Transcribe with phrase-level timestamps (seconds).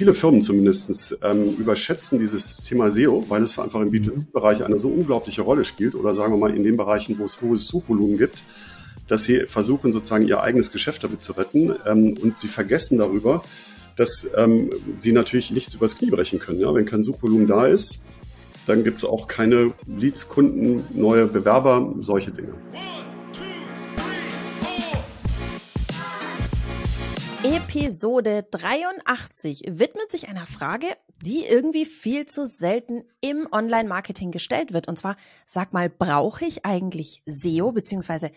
[0.00, 4.88] viele Firmen zumindest ähm, überschätzen dieses Thema SEO, weil es einfach im B2C-Bereich eine so
[4.88, 8.42] unglaubliche Rolle spielt oder sagen wir mal in den Bereichen, wo es hohes Suchvolumen gibt,
[9.08, 13.44] dass sie versuchen sozusagen ihr eigenes Geschäft damit zu retten ähm, und sie vergessen darüber,
[13.96, 16.60] dass ähm, sie natürlich nichts übers Knie brechen können.
[16.60, 16.72] Ja?
[16.72, 18.00] Wenn kein Suchvolumen da ist,
[18.64, 22.54] dann gibt es auch keine Leads, Kunden, neue Bewerber, solche Dinge.
[27.52, 30.86] Episode 83 widmet sich einer Frage,
[31.20, 34.86] die irgendwie viel zu selten im Online-Marketing gestellt wird.
[34.86, 35.16] Und zwar,
[35.46, 38.30] sag mal, brauche ich eigentlich SEO, beziehungsweise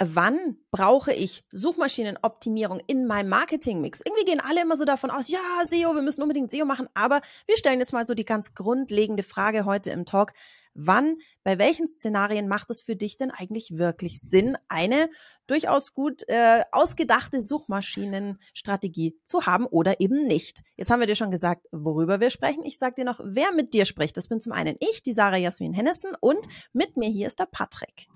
[0.00, 4.00] wann brauche ich Suchmaschinenoptimierung in meinem Marketingmix?
[4.04, 7.20] Irgendwie gehen alle immer so davon aus, ja, SEO, wir müssen unbedingt SEO machen, aber
[7.46, 10.32] wir stellen jetzt mal so die ganz grundlegende Frage heute im Talk.
[10.72, 15.10] Wann, bei welchen Szenarien macht es für dich denn eigentlich wirklich Sinn, eine
[15.46, 20.62] durchaus gut äh, ausgedachte Suchmaschinenstrategie zu haben oder eben nicht?
[20.76, 22.64] Jetzt haben wir dir schon gesagt, worüber wir sprechen.
[22.64, 24.16] Ich sage dir noch, wer mit dir spricht.
[24.16, 27.46] Das bin zum einen ich, die Sarah Jasmin Hennessen und mit mir hier ist der
[27.46, 28.06] Patrick.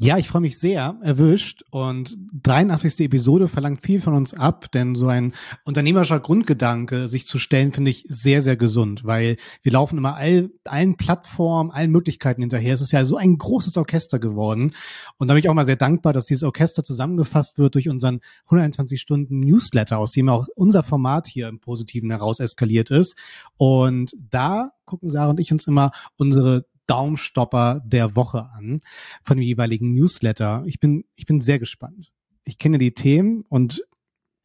[0.00, 1.62] Ja, ich freue mich sehr, erwischt.
[1.70, 2.98] Und 83.
[3.00, 5.32] Episode verlangt viel von uns ab, denn so ein
[5.64, 10.50] unternehmerischer Grundgedanke, sich zu stellen, finde ich sehr, sehr gesund, weil wir laufen immer all,
[10.64, 12.74] allen Plattformen, allen Möglichkeiten hinterher.
[12.74, 14.72] Es ist ja so ein großes Orchester geworden.
[15.18, 18.20] Und da bin ich auch mal sehr dankbar, dass dieses Orchester zusammengefasst wird durch unseren
[18.46, 23.16] 121 Stunden Newsletter, aus dem auch unser Format hier im Positiven heraus eskaliert ist.
[23.58, 28.80] Und da gucken Sarah und ich uns immer unsere Daumenstopper der Woche an
[29.22, 30.62] von dem jeweiligen Newsletter.
[30.66, 32.12] Ich bin, ich bin sehr gespannt.
[32.44, 33.84] Ich kenne die Themen und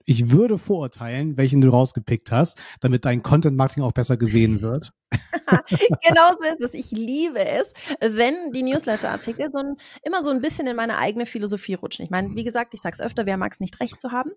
[0.09, 4.91] ich würde vorurteilen, welchen du rausgepickt hast, damit dein Content Marketing auch besser gesehen wird.
[6.03, 6.73] genau so ist es.
[6.73, 11.25] Ich liebe es, wenn die Newsletter-Artikel so ein, immer so ein bisschen in meine eigene
[11.25, 12.05] Philosophie rutschen.
[12.05, 14.31] Ich meine, wie gesagt, ich sage es öfter, wer mag es nicht recht zu haben.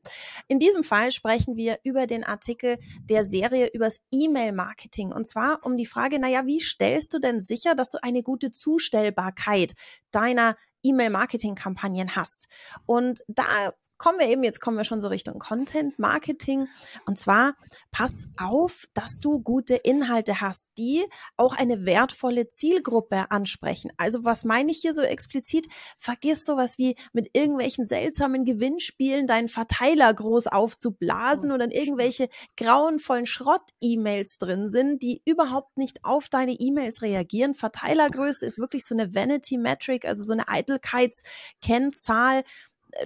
[0.48, 5.12] In diesem Fall sprechen wir über den Artikel der Serie übers E-Mail-Marketing.
[5.12, 8.50] Und zwar um die Frage, naja, wie stellst du denn sicher, dass du eine gute
[8.50, 9.72] Zustellbarkeit
[10.10, 12.48] deiner E-Mail-Marketing-Kampagnen hast.
[12.86, 16.66] Und da kommen wir eben, jetzt kommen wir schon so Richtung Content Marketing.
[17.06, 17.54] Und zwar,
[17.92, 21.04] pass auf, dass du gute Inhalte hast, die
[21.36, 23.92] auch eine wertvolle Zielgruppe ansprechen.
[23.98, 25.68] Also was meine ich hier so explizit?
[25.98, 34.38] Vergiss sowas wie mit irgendwelchen seltsamen Gewinnspielen deinen Verteiler groß aufzublasen oder irgendwelche grauenvollen Schrott-E-Mails
[34.38, 37.54] drin sind, die überhaupt nicht auf deine E-Mails reagieren.
[37.54, 42.42] Verteilergröße ist wirklich so eine Vanity Metric, also so eine Eitelkeitskennzahl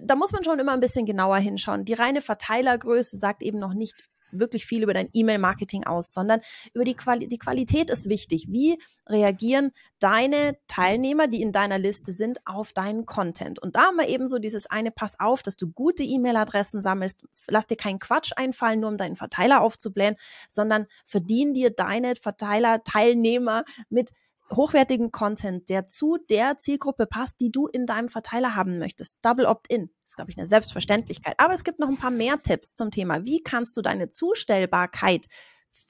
[0.02, 1.84] da muss man schon immer ein bisschen genauer hinschauen.
[1.84, 3.94] Die reine Verteilergröße sagt eben noch nicht
[4.32, 6.40] wirklich viel über dein E-Mail-Marketing aus, sondern
[6.74, 8.46] über die, Quali die Qualität ist wichtig.
[8.50, 13.60] Wie reagieren deine Teilnehmer, die in deiner Liste sind, auf deinen Content?
[13.60, 17.22] Und da haben wir eben so dieses eine, pass auf, dass du gute E-Mail-Adressen sammelst.
[17.48, 20.16] Lass dir keinen Quatsch einfallen, nur um deinen Verteiler aufzublähen,
[20.48, 24.10] sondern verdien dir deine Verteiler-Teilnehmer mit
[24.54, 29.24] hochwertigen Content, der zu der Zielgruppe passt, die du in deinem Verteiler haben möchtest.
[29.24, 29.90] Double Opt-in.
[30.02, 31.34] Das ist, glaube ich, eine Selbstverständlichkeit.
[31.38, 33.24] Aber es gibt noch ein paar mehr Tipps zum Thema.
[33.24, 35.26] Wie kannst du deine Zustellbarkeit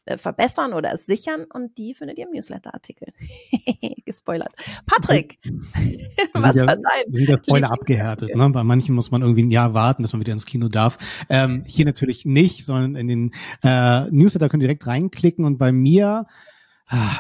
[0.06, 3.09] äh, verbessern oder sichern und die findet ihr im Newsletter-Artikel.
[4.05, 4.55] Gespoilert.
[4.87, 5.41] Patrick,
[6.33, 7.12] was ja, war dein?
[7.12, 8.49] Sind ja Spoiler abgehärtet, ne?
[8.50, 10.97] Bei manchen muss man irgendwie ein Jahr warten, bis man wieder ins Kino darf.
[11.28, 13.34] Ähm, hier natürlich nicht, sondern in den
[13.65, 16.27] äh, Newsletter könnt ihr direkt reinklicken und bei mir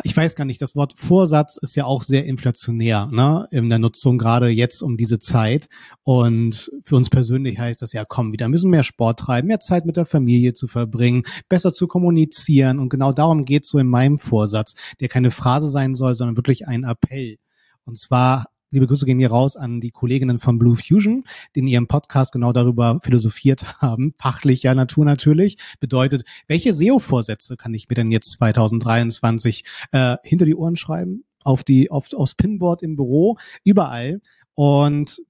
[0.04, 3.80] ich weiß gar nicht, das Wort Vorsatz ist ja auch sehr inflationär ne, in der
[3.80, 5.68] Nutzung, gerade jetzt um diese Zeit.
[6.04, 9.84] Und für uns persönlich heißt das ja, komm, wieder müssen mehr Sport treiben, mehr Zeit
[9.84, 12.78] mit der Familie zu verbringen, besser zu kommunizieren.
[12.78, 16.36] Und genau darum geht es so in meinem Vorsatz, der keine Phrase sein soll, sondern
[16.36, 17.38] wirklich ein Appell.
[17.84, 21.66] Und zwar Liebe Grüße gehen hier raus an die Kolleginnen von Blue Fusion, die in
[21.66, 25.56] ihrem Podcast genau darüber philosophiert haben, fachlicher Natur natürlich.
[25.80, 31.24] Bedeutet, welche SEO-Vorsätze kann ich mir denn jetzt 2023 äh, hinter die Ohren schreiben?
[31.42, 34.20] Auf die, auf, aufs Pinboard im Büro, überall.
[34.52, 35.22] Und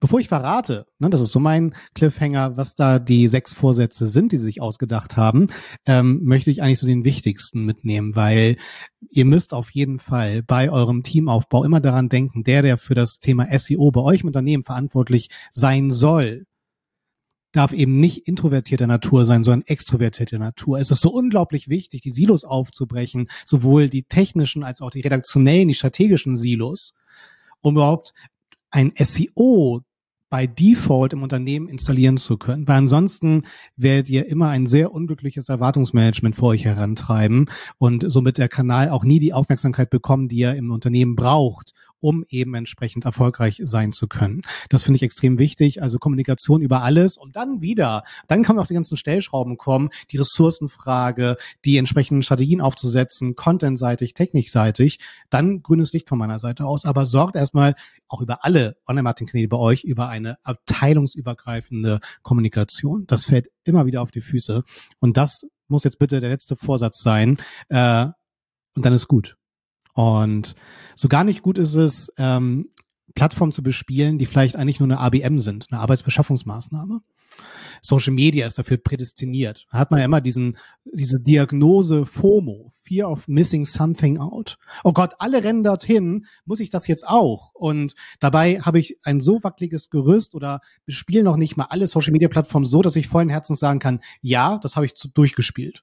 [0.00, 4.30] Bevor ich verrate, ne, das ist so mein Cliffhanger, was da die sechs Vorsätze sind,
[4.30, 5.48] die sie sich ausgedacht haben,
[5.86, 8.56] ähm, möchte ich eigentlich so den wichtigsten mitnehmen, weil
[9.10, 13.18] ihr müsst auf jeden Fall bei eurem Teamaufbau immer daran denken, der, der für das
[13.18, 16.46] Thema SEO bei euch im Unternehmen verantwortlich sein soll,
[17.50, 20.78] darf eben nicht introvertierter Natur sein, sondern extrovertierter Natur.
[20.78, 25.66] Es ist so unglaublich wichtig, die Silos aufzubrechen, sowohl die technischen als auch die redaktionellen,
[25.66, 26.94] die strategischen Silos,
[27.60, 28.12] um überhaupt
[28.70, 29.82] ein SEO
[30.30, 32.68] bei Default im Unternehmen installieren zu können.
[32.68, 33.44] Weil ansonsten
[33.76, 37.46] werdet ihr immer ein sehr unglückliches Erwartungsmanagement vor euch herantreiben
[37.78, 42.24] und somit der Kanal auch nie die Aufmerksamkeit bekommen, die er im Unternehmen braucht, um
[42.28, 44.42] eben entsprechend erfolgreich sein zu können.
[44.68, 45.82] Das finde ich extrem wichtig.
[45.82, 50.18] Also Kommunikation über alles und dann wieder, dann kann auch die ganzen Stellschrauben kommen, die
[50.18, 54.98] Ressourcenfrage, die entsprechenden Strategien aufzusetzen, contentseitig, technikseitig,
[55.30, 56.84] dann grünes Licht von meiner Seite aus.
[56.84, 57.74] Aber sorgt erstmal
[58.08, 63.06] auch über alle Online-Marketing-Kanäle bei euch über eine abteilungsübergreifende Kommunikation.
[63.06, 64.62] Das fällt immer wieder auf die Füße.
[64.98, 67.36] Und das muss jetzt bitte der letzte Vorsatz sein.
[67.68, 68.06] Äh,
[68.74, 69.37] und dann ist gut.
[69.98, 70.54] Und
[70.94, 72.70] so gar nicht gut ist es, ähm,
[73.16, 77.00] Plattformen zu bespielen, die vielleicht eigentlich nur eine ABM sind, eine Arbeitsbeschaffungsmaßnahme.
[77.82, 79.66] Social Media ist dafür prädestiniert.
[79.72, 84.58] Da hat man ja immer diesen, diese Diagnose FOMO, Fear of Missing Something Out.
[84.84, 87.52] Oh Gott, alle rennen dorthin, muss ich das jetzt auch?
[87.54, 92.12] Und dabei habe ich ein so wackeliges Gerüst oder bespiele noch nicht mal alle Social
[92.12, 95.82] Media Plattformen so, dass ich vollen Herzens sagen kann, ja, das habe ich zu, durchgespielt.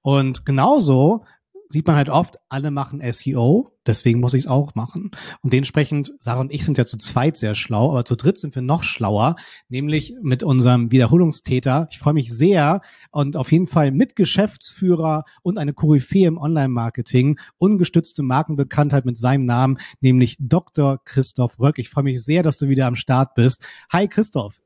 [0.00, 1.24] Und genauso
[1.68, 5.10] sieht man halt oft, alle machen SEO, deswegen muss ich es auch machen.
[5.42, 8.54] Und dementsprechend, Sarah und ich sind ja zu zweit sehr schlau, aber zu dritt sind
[8.54, 9.36] wir noch schlauer,
[9.68, 11.88] nämlich mit unserem Wiederholungstäter.
[11.90, 12.80] Ich freue mich sehr
[13.10, 19.46] und auf jeden Fall mit Geschäftsführer und eine Koryphäe im Online-Marketing, ungestützte Markenbekanntheit mit seinem
[19.46, 21.00] Namen, nämlich Dr.
[21.04, 21.78] Christoph Röck.
[21.78, 23.62] Ich freue mich sehr, dass du wieder am Start bist.
[23.92, 24.60] Hi Christoph.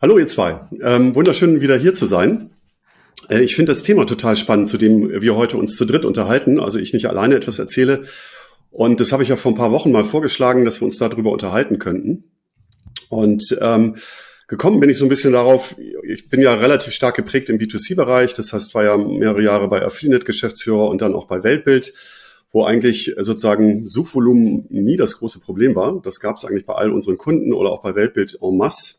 [0.00, 0.60] Hallo ihr zwei.
[0.82, 2.50] Ähm, wunderschön wieder hier zu sein.
[3.28, 6.60] Äh, ich finde das Thema total spannend, zu dem wir heute uns zu dritt unterhalten.
[6.60, 8.04] Also ich nicht alleine etwas erzähle.
[8.70, 11.30] Und das habe ich ja vor ein paar Wochen mal vorgeschlagen, dass wir uns darüber
[11.30, 12.24] unterhalten könnten.
[13.10, 13.96] Und ähm,
[14.48, 18.32] gekommen bin ich so ein bisschen darauf, ich bin ja relativ stark geprägt im B2C-Bereich.
[18.32, 21.92] Das heißt, war ja mehrere Jahre bei Affiliate Geschäftsführer und dann auch bei Weltbild,
[22.50, 26.00] wo eigentlich sozusagen Suchvolumen nie das große Problem war.
[26.02, 28.94] Das gab es eigentlich bei all unseren Kunden oder auch bei Weltbild en masse.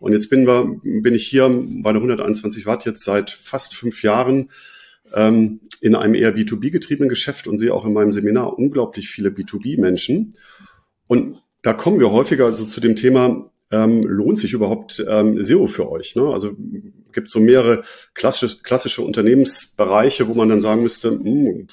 [0.00, 4.02] Und jetzt bin, wir, bin ich hier bei der 121 Watt jetzt seit fast fünf
[4.02, 4.50] Jahren
[5.14, 10.34] ähm, in einem eher B2B-getriebenen Geschäft und sehe auch in meinem Seminar unglaublich viele B2B-Menschen.
[11.06, 15.66] Und da kommen wir häufiger also zu dem Thema, ähm, lohnt sich überhaupt ähm, SEO
[15.66, 16.16] für euch?
[16.16, 16.24] Ne?
[16.24, 16.56] Also
[17.12, 17.82] gibt so mehrere
[18.14, 21.68] klassische, klassische Unternehmensbereiche, wo man dann sagen müsste, mh, hm,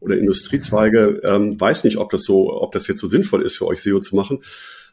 [0.00, 3.66] oder Industriezweige, ähm, weiß nicht, ob das so, ob das jetzt so sinnvoll ist für
[3.66, 4.42] euch SEO zu machen.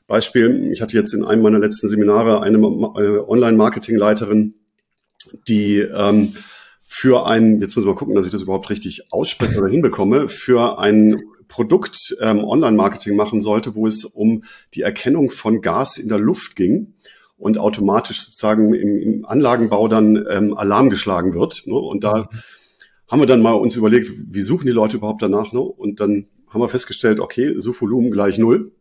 [0.08, 4.56] Beispiel, ich hatte jetzt in einem meiner letzten Seminare eine äh, Online-Marketing-Leiterin,
[5.48, 6.36] die ähm,
[6.88, 10.30] für ein, jetzt muss ich mal gucken, dass ich das überhaupt richtig ausspreche oder hinbekomme,
[10.30, 14.44] für ein Produkt ähm, Online-Marketing machen sollte, wo es um
[14.74, 16.94] die Erkennung von Gas in der Luft ging
[17.38, 21.64] und automatisch sozusagen im, im Anlagenbau dann ähm, Alarm geschlagen wird.
[21.66, 21.76] Ne?
[21.76, 22.30] Und da
[23.08, 25.54] haben wir dann mal uns überlegt, wie suchen die Leute überhaupt danach?
[25.54, 25.62] Ne?
[25.62, 28.72] Und dann haben wir festgestellt, okay, Suchvolumen gleich null.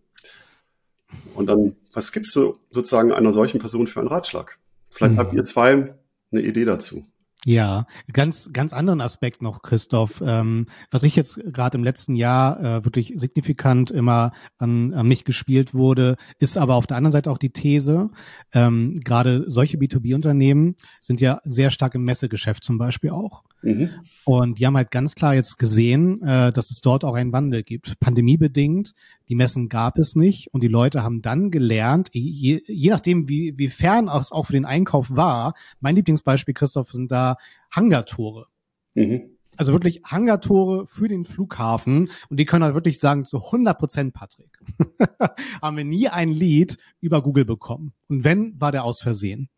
[1.37, 4.59] Und dann, was gibst du sozusagen einer solchen Person für einen Ratschlag?
[4.88, 5.19] Vielleicht mhm.
[5.19, 5.94] habt ihr zwei
[6.33, 7.05] eine Idee dazu.
[7.49, 10.21] Ja, ganz, ganz anderen Aspekt noch, Christoph.
[10.21, 15.25] Ähm, was ich jetzt gerade im letzten Jahr äh, wirklich signifikant immer an, an mich
[15.25, 18.11] gespielt wurde, ist aber auf der anderen Seite auch die These,
[18.53, 23.44] ähm, gerade solche B2B-Unternehmen sind ja sehr stark im Messegeschäft zum Beispiel auch.
[23.62, 23.91] Mhm.
[24.25, 27.62] Und die haben halt ganz klar jetzt gesehen, äh, dass es dort auch einen Wandel
[27.62, 28.00] gibt.
[28.00, 28.93] Pandemiebedingt,
[29.28, 33.55] die Messen gab es nicht und die Leute haben dann gelernt, je, je nachdem, wie,
[33.56, 37.37] wie fern es auch für den Einkauf war, mein Lieblingsbeispiel, Christoph, sind da
[37.70, 38.46] Hangartore.
[38.94, 39.31] Mhm.
[39.56, 44.14] Also wirklich Hangartore für den Flughafen und die können halt wirklich sagen zu 100 Prozent,
[44.14, 44.58] Patrick,
[45.62, 47.93] haben wir nie ein Lied über Google bekommen.
[48.08, 49.49] Und wenn, war der aus Versehen.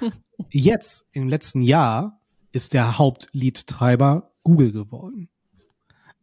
[0.50, 2.20] Jetzt, im letzten Jahr,
[2.52, 5.28] ist der Hauptliedtreiber Google geworden.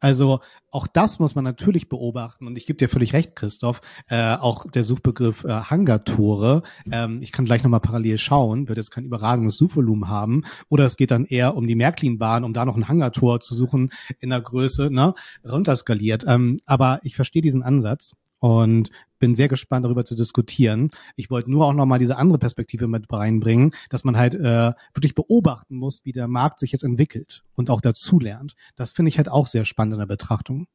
[0.06, 3.82] Also auch das muss man natürlich beobachten und ich gebe dir völlig recht, Christoph.
[4.08, 6.62] Äh, auch der Suchbegriff äh, Hangartore.
[6.92, 10.44] Ähm, ich kann gleich nochmal parallel schauen, wird jetzt kein überragendes Suchvolumen haben.
[10.70, 13.90] Oder es geht dann eher um die Märklinbahn, um da noch ein Hangartor zu suchen
[14.20, 16.24] in der Größe, ne, runterskaliert.
[16.28, 18.14] Ähm, aber ich verstehe diesen Ansatz
[18.46, 20.92] und bin sehr gespannt darüber zu diskutieren.
[21.16, 25.16] Ich wollte nur auch nochmal diese andere Perspektive mit reinbringen, dass man halt äh, wirklich
[25.16, 28.54] beobachten muss, wie der Markt sich jetzt entwickelt und auch dazulernt.
[28.76, 30.68] Das finde ich halt auch sehr spannend in der Betrachtung.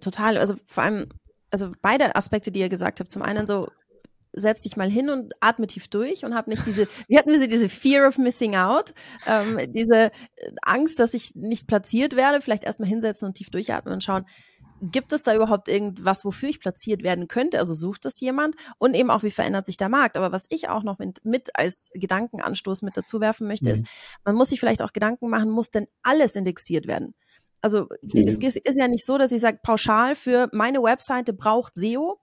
[0.00, 1.08] Total, also vor allem,
[1.50, 3.10] also beide Aspekte, die ihr gesagt habt.
[3.10, 3.68] Zum einen so,
[4.32, 7.38] setz dich mal hin und atme tief durch und hab nicht diese, wie hatten wir
[7.38, 8.94] sie, diese Fear of Missing Out,
[9.26, 10.10] ähm, diese
[10.62, 14.24] Angst, dass ich nicht platziert werde, vielleicht erstmal hinsetzen und tief durchatmen und schauen,
[14.82, 17.60] gibt es da überhaupt irgendwas, wofür ich platziert werden könnte?
[17.60, 18.56] Also sucht das jemand?
[18.78, 20.16] Und eben auch, wie verändert sich der Markt?
[20.16, 23.74] Aber was ich auch noch mit, mit als Gedankenanstoß mit dazu werfen möchte, mhm.
[23.74, 23.86] ist,
[24.24, 27.14] man muss sich vielleicht auch Gedanken machen, muss denn alles indexiert werden?
[27.60, 28.26] Also mhm.
[28.26, 32.18] es ist ja nicht so, dass ich sage, pauschal für meine Webseite braucht SEO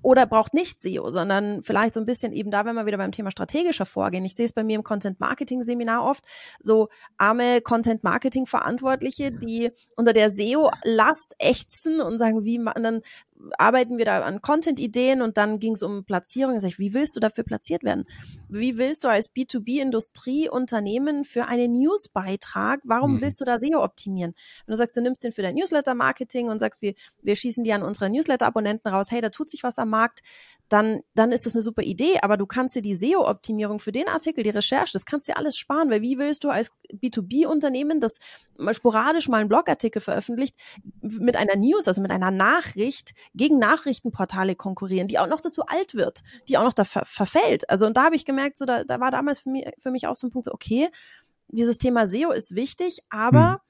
[0.00, 3.12] oder braucht nicht SEO, sondern vielleicht so ein bisschen eben da, wenn wir wieder beim
[3.12, 4.24] Thema strategischer vorgehen.
[4.24, 6.24] Ich sehe es bei mir im Content Marketing Seminar oft,
[6.60, 12.82] so arme Content Marketing Verantwortliche, die unter der SEO Last ächzen und sagen, wie man
[12.82, 13.02] dann
[13.58, 16.56] arbeiten wir da an Content-Ideen und dann ging es um Platzierung.
[16.56, 18.04] Ich sag, wie willst du dafür platziert werden?
[18.48, 23.20] Wie willst du als B2B-Industrieunternehmen für einen Newsbeitrag, warum mhm.
[23.20, 24.34] willst du da SEO optimieren?
[24.66, 27.72] Wenn du sagst, du nimmst den für dein Newsletter-Marketing und sagst, wir, wir schießen die
[27.72, 30.20] an unsere Newsletter-Abonnenten raus, hey, da tut sich was am Markt,
[30.72, 34.08] dann, dann ist das eine super Idee, aber du kannst dir die SEO-Optimierung für den
[34.08, 38.18] Artikel, die Recherche, das kannst dir alles sparen, weil wie willst du als B2B-Unternehmen, das
[38.58, 40.56] mal sporadisch mal einen Blogartikel veröffentlicht,
[41.02, 45.94] mit einer News, also mit einer Nachricht gegen Nachrichtenportale konkurrieren, die auch noch dazu alt
[45.94, 47.68] wird, die auch noch da ver verfällt.
[47.68, 50.06] Also und da habe ich gemerkt, so da, da war damals für mich, für mich
[50.06, 50.88] auch so ein Punkt, so okay,
[51.48, 53.60] dieses Thema SEO ist wichtig, aber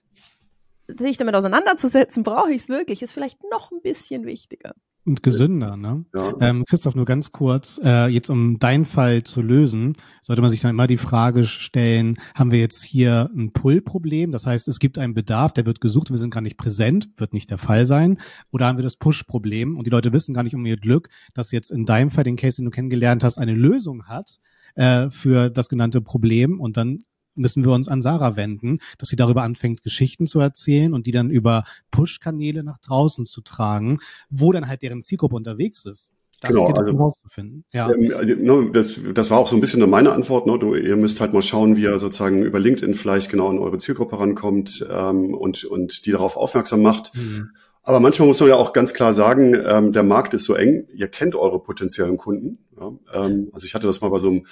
[0.87, 0.99] hm.
[0.99, 5.77] sich damit auseinanderzusetzen, brauche ich es wirklich, ist vielleicht noch ein bisschen wichtiger und gesünder.
[5.77, 6.05] Ne?
[6.15, 6.35] Ja.
[6.41, 10.61] Ähm, Christoph, nur ganz kurz, äh, jetzt um deinen Fall zu lösen, sollte man sich
[10.61, 14.31] dann immer die Frage stellen, haben wir jetzt hier ein Pull-Problem?
[14.31, 17.33] Das heißt, es gibt einen Bedarf, der wird gesucht, wir sind gar nicht präsent, wird
[17.33, 18.19] nicht der Fall sein.
[18.53, 21.51] Oder haben wir das Push-Problem und die Leute wissen gar nicht um ihr Glück, dass
[21.51, 24.39] jetzt in deinem Fall, den Case, den du kennengelernt hast, eine Lösung hat
[24.77, 26.99] äh, für das genannte Problem und dann
[27.35, 31.13] müssen wir uns an Sarah wenden, dass sie darüber anfängt, Geschichten zu erzählen und die
[31.13, 33.99] dann über Push-Kanäle nach draußen zu tragen,
[34.31, 36.15] wo dann halt deren Zielgruppe unterwegs ist.
[36.43, 37.65] Das genau, also, rauszufinden.
[37.73, 37.89] Ja.
[37.91, 40.47] Ähm, also, ne, das, das war auch so ein bisschen meine Antwort.
[40.49, 40.59] Ne?
[40.59, 43.79] Du, ihr müsst halt mal schauen, wie ihr sozusagen über LinkedIn vielleicht genau an eure
[43.79, 47.15] Zielgruppe rankommt ähm, und, und die darauf aufmerksam macht.
[47.15, 47.51] Mhm.
[47.85, 50.89] Aber manchmal muss man ja auch ganz klar sagen, ähm, der Markt ist so eng,
[50.93, 52.59] ihr kennt eure potenziellen Kunden.
[52.79, 52.93] Ja?
[53.15, 54.47] Ähm, also ich hatte das mal bei so einem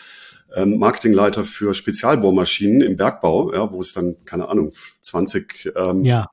[0.55, 6.31] ähm, Marketingleiter für Spezialbohrmaschinen im Bergbau, ja, wo es dann, keine Ahnung, 20 ähm, ja.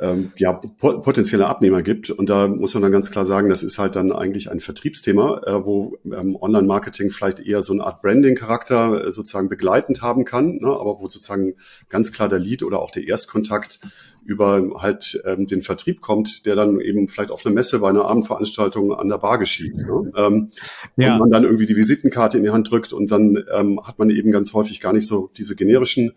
[0.00, 2.08] Ähm, ja, potenzielle Abnehmer gibt.
[2.08, 5.42] Und da muss man dann ganz klar sagen, das ist halt dann eigentlich ein Vertriebsthema,
[5.44, 10.56] äh, wo ähm, Online-Marketing vielleicht eher so eine Art Branding-Charakter äh, sozusagen begleitend haben kann,
[10.62, 11.56] ne, aber wo sozusagen
[11.90, 13.80] ganz klar der Lead oder auch der Erstkontakt
[14.24, 18.06] über halt ähm, den Vertrieb kommt, der dann eben vielleicht auf einer Messe bei einer
[18.06, 19.76] Abendveranstaltung an der Bar geschieht.
[19.76, 20.12] Ne?
[20.16, 20.50] Ähm,
[20.96, 21.14] ja.
[21.14, 24.08] Und man dann irgendwie die Visitenkarte in die Hand drückt und dann ähm, hat man
[24.08, 26.12] eben ganz häufig gar nicht so diese generischen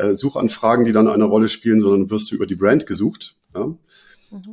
[0.00, 3.36] äh, Suchanfragen, die dann eine Rolle spielen, sondern wirst du über die Brand gesucht.
[3.54, 3.66] Ja?
[3.66, 3.78] Mhm.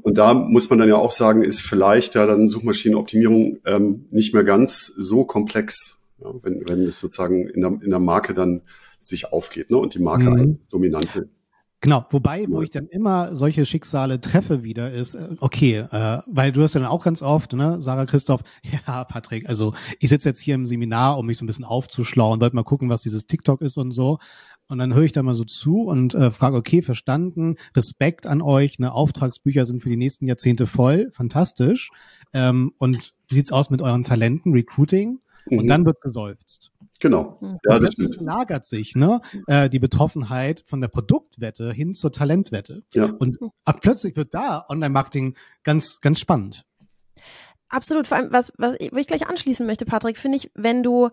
[0.01, 4.34] Und da muss man dann ja auch sagen, ist vielleicht ja dann Suchmaschinenoptimierung ähm, nicht
[4.34, 6.32] mehr ganz so komplex, ja?
[6.42, 8.62] wenn, wenn es sozusagen in der, in der Marke dann
[9.00, 9.77] sich aufgeht ne?
[9.77, 10.56] und die Marke mhm.
[10.58, 11.30] als dominante
[11.80, 16.51] Genau, wobei, wo ich dann immer solche Schicksale treffe wieder, ist, äh, okay, äh, weil
[16.51, 18.42] du hast ja dann auch ganz oft, ne, Sarah Christoph,
[18.88, 22.42] ja, Patrick, also ich sitze jetzt hier im Seminar, um mich so ein bisschen aufzuschlauen,
[22.42, 24.18] wollte mal gucken, was dieses TikTok ist und so.
[24.70, 28.42] Und dann höre ich da mal so zu und äh, frage, okay, verstanden, Respekt an
[28.42, 31.90] euch, ne, Auftragsbücher sind für die nächsten Jahrzehnte voll, fantastisch.
[32.34, 35.20] Ähm, und wie sieht's aus mit euren Talenten, Recruiting?
[35.50, 35.68] Und mhm.
[35.68, 36.72] dann wird geseufzt.
[37.00, 37.38] Genau.
[37.40, 37.58] Hm.
[37.64, 38.20] Ja, das stimmt.
[38.20, 42.84] lagert sich ne, äh, die Betroffenheit von der Produktwette hin zur Talentwette.
[42.94, 43.06] Ja.
[43.06, 46.66] Und ab plötzlich wird da Online-Marketing ganz, ganz spannend.
[47.70, 48.08] Absolut.
[48.08, 51.10] Vor allem, was, was ich gleich anschließen möchte, Patrick, finde ich, wenn du,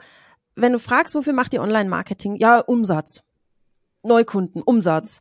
[0.54, 2.36] wenn du fragst, wofür macht ihr Online-Marketing?
[2.36, 3.22] Ja, Umsatz.
[4.04, 5.20] Neukunden, Umsatz.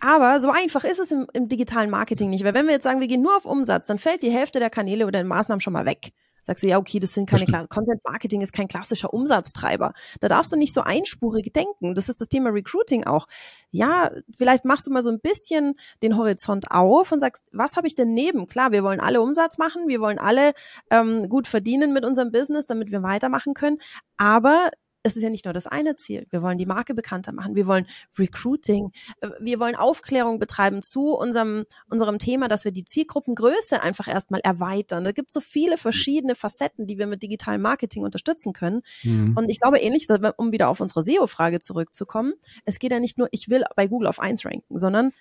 [0.00, 3.00] Aber so einfach ist es im, im digitalen Marketing nicht, weil wenn wir jetzt sagen,
[3.00, 5.72] wir gehen nur auf Umsatz, dann fällt die Hälfte der Kanäle oder den Maßnahmen schon
[5.72, 6.12] mal weg
[6.48, 7.68] sagst du, ja, okay, das sind keine Klasse.
[7.68, 9.92] Content Marketing ist kein klassischer Umsatztreiber.
[10.18, 11.94] Da darfst du nicht so einspurig denken.
[11.94, 13.28] Das ist das Thema Recruiting auch.
[13.70, 17.86] Ja, vielleicht machst du mal so ein bisschen den Horizont auf und sagst, was habe
[17.86, 18.46] ich denn neben?
[18.46, 20.54] Klar, wir wollen alle Umsatz machen, wir wollen alle
[20.90, 23.76] ähm, gut verdienen mit unserem Business, damit wir weitermachen können.
[24.16, 24.70] Aber
[25.02, 26.26] es ist ja nicht nur das eine Ziel.
[26.30, 27.54] Wir wollen die Marke bekannter machen.
[27.54, 27.86] Wir wollen
[28.18, 28.92] Recruiting.
[29.20, 34.40] Äh, wir wollen Aufklärung betreiben zu unserem, unserem Thema, dass wir die Zielgruppengröße einfach erstmal
[34.40, 35.04] erweitern.
[35.04, 38.82] Da gibt es so viele verschiedene Facetten, die wir mit digitalem Marketing unterstützen können.
[39.02, 39.36] Mhm.
[39.36, 43.28] Und ich glaube ähnlich, um wieder auf unsere SEO-Frage zurückzukommen, es geht ja nicht nur,
[43.30, 45.12] ich will bei Google auf eins ranken, sondern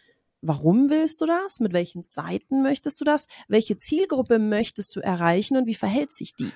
[0.43, 1.59] Warum willst du das?
[1.59, 3.27] Mit welchen Seiten möchtest du das?
[3.47, 6.51] Welche Zielgruppe möchtest du erreichen und wie verhält sich die?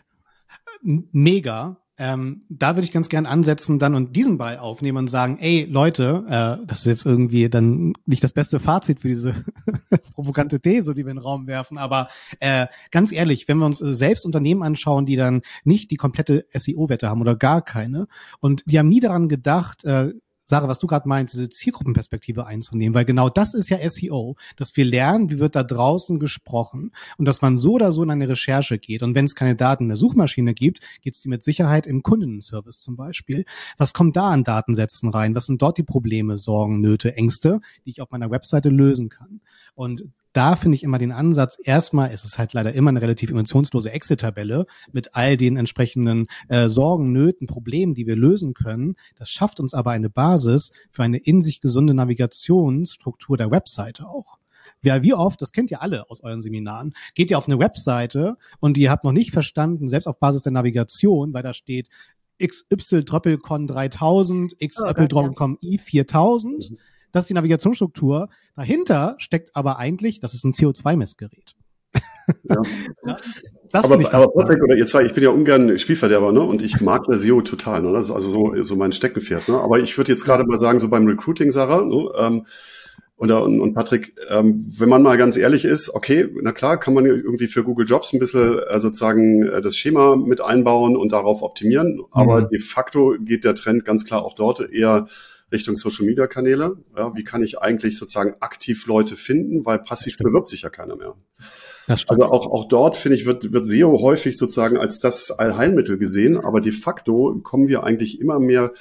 [0.84, 1.81] Mega.
[1.98, 5.68] Ähm, da würde ich ganz gern ansetzen dann und diesen Ball aufnehmen und sagen, ey
[5.70, 9.46] Leute, äh, das ist jetzt irgendwie dann nicht das beste Fazit für diese
[10.14, 12.08] provokante These, die wir in den Raum werfen, aber
[12.40, 16.46] äh, ganz ehrlich, wenn wir uns äh, selbst Unternehmen anschauen, die dann nicht die komplette
[16.54, 18.08] SEO-Wette haben oder gar keine
[18.40, 20.14] und die haben nie daran gedacht, äh,
[20.52, 24.76] Sarah, was du gerade meinst, diese Zielgruppenperspektive einzunehmen, weil genau das ist ja SEO, dass
[24.76, 28.28] wir lernen, wie wird da draußen gesprochen und dass man so oder so in eine
[28.28, 29.02] Recherche geht.
[29.02, 32.04] Und wenn es keine Daten in der Suchmaschine gibt, gibt es die mit Sicherheit im
[32.04, 33.46] Kundenservice zum Beispiel.
[33.78, 35.36] Was kommt da an Datensätzen rein?
[35.36, 39.40] Was sind dort die Probleme, Sorgen, Nöte, Ängste, die ich auf meiner Webseite lösen kann?
[39.74, 40.04] Und
[40.34, 43.92] da finde ich immer den Ansatz, erstmal ist es halt leider immer eine relativ emotionslose
[43.92, 48.96] Excel-Tabelle mit all den entsprechenden äh, Sorgen, Nöten, Problemen, die wir lösen können.
[49.16, 54.38] Das schafft uns aber eine Basis für eine in sich gesunde Navigationsstruktur der Webseite auch.
[54.84, 58.38] Ja, wie oft, das kennt ihr alle aus euren Seminaren, geht ihr auf eine Webseite
[58.60, 61.90] und ihr habt noch nicht verstanden, selbst auf Basis der Navigation, weil da steht
[62.44, 66.72] XY Doppelcon 3000, XY Doppelcon I 4000.
[67.12, 68.30] Das ist die Navigationsstruktur.
[68.56, 71.56] Dahinter steckt aber eigentlich, das ist ein CO2-Messgerät.
[72.44, 72.56] Ja.
[73.06, 73.18] ja,
[73.72, 76.42] das aber, ich aber Patrick oder ihr zwei, ich bin ja ungern Spielverderber, ne?
[76.42, 77.92] Und ich mag der SEO total, ne?
[77.94, 79.60] Das ist also so, so mein Steckenpferd, ne?
[79.60, 82.10] Aber ich würde jetzt gerade mal sagen, so beim Recruiting, Sarah, ne?
[82.18, 82.46] ähm,
[83.22, 86.96] oder und, und Patrick, ähm, wenn man mal ganz ehrlich ist, okay, na klar, kann
[86.96, 91.12] man irgendwie für Google Jobs ein bisschen äh, sozusagen äh, das Schema mit einbauen und
[91.12, 92.50] darauf optimieren, aber mhm.
[92.50, 95.08] de facto geht der Trend ganz klar auch dort eher
[95.52, 96.78] Richtung Social Media Kanäle.
[96.98, 100.96] Ja, wie kann ich eigentlich sozusagen aktiv Leute finden, weil passiv bewirbt sich ja keiner
[100.96, 101.16] mehr.
[101.88, 106.38] Also auch, auch dort, finde ich, wird, wird SEO häufig sozusagen als das Allheilmittel gesehen,
[106.38, 108.72] aber de facto kommen wir eigentlich immer mehr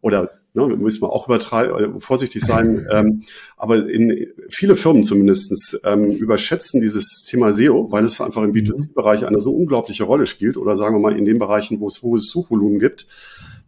[0.00, 2.86] oder ne, müssen wir auch übertreiben, äh, vorsichtig sein.
[2.92, 3.22] ähm,
[3.56, 9.26] aber in viele Firmen zumindestens ähm, überschätzen dieses Thema SEO, weil es einfach im B2C-Bereich
[9.26, 12.28] eine so unglaubliche Rolle spielt oder sagen wir mal in den Bereichen, wo es hohes
[12.28, 13.06] Suchvolumen gibt,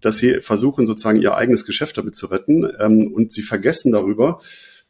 [0.05, 4.41] dass sie versuchen sozusagen ihr eigenes Geschäft damit zu retten ähm, und sie vergessen darüber,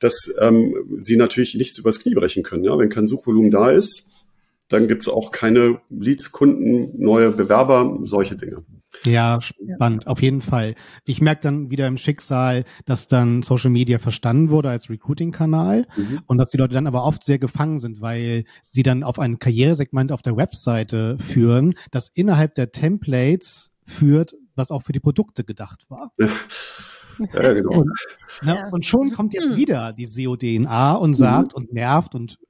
[0.01, 2.65] dass ähm, sie natürlich nichts übers Knie brechen können.
[2.65, 2.77] Ja?
[2.77, 4.09] Wenn kein Suchvolumen da ist,
[4.69, 8.65] dann gibt es auch keine Leads, Kunden, neue Bewerber, solche Dinge.
[9.07, 10.75] Ja, spannend, auf jeden Fall.
[11.07, 16.21] Ich merke dann wieder im Schicksal, dass dann Social Media verstanden wurde als Recruiting-Kanal mhm.
[16.27, 19.39] und dass die Leute dann aber oft sehr gefangen sind, weil sie dann auf ein
[19.39, 25.45] Karrieresegment auf der Webseite führen, das innerhalb der Templates führt, was auch für die Produkte
[25.45, 26.13] gedacht war.
[27.33, 27.79] Ja, genau.
[27.79, 27.93] Und,
[28.43, 29.57] ne, und schon kommt jetzt hm.
[29.57, 31.59] wieder die SEO-DNA und sagt mhm.
[31.59, 32.41] und nervt und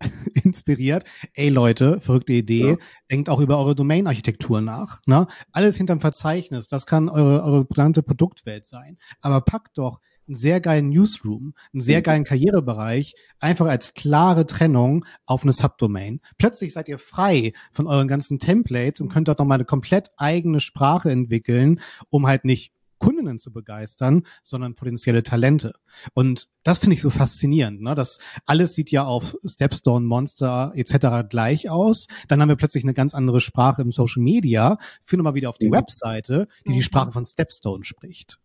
[0.44, 1.04] inspiriert.
[1.34, 2.76] Ey Leute, verrückte Idee, ja.
[3.10, 5.00] denkt auch über eure Domain-Architektur nach.
[5.06, 5.26] Ne?
[5.52, 8.98] Alles hinterm Verzeichnis, das kann eure, eure geplante Produktwelt sein.
[9.20, 12.02] Aber packt doch einen sehr geilen Newsroom, einen sehr mhm.
[12.04, 16.20] geilen Karrierebereich, einfach als klare Trennung auf eine Subdomain.
[16.38, 20.60] Plötzlich seid ihr frei von euren ganzen Templates und könnt dort nochmal eine komplett eigene
[20.60, 25.72] Sprache entwickeln, um halt nicht Kundinnen zu begeistern, sondern potenzielle Talente.
[26.14, 27.82] Und das finde ich so faszinierend.
[27.82, 27.96] Ne?
[27.96, 31.28] Das alles sieht ja auf Stepstone, Monster etc.
[31.28, 32.06] gleich aus.
[32.28, 34.78] Dann haben wir plötzlich eine ganz andere Sprache im Social Media.
[35.02, 35.72] Führen wir mal wieder auf die mhm.
[35.72, 38.38] Webseite, die die Sprache von Stepstone spricht.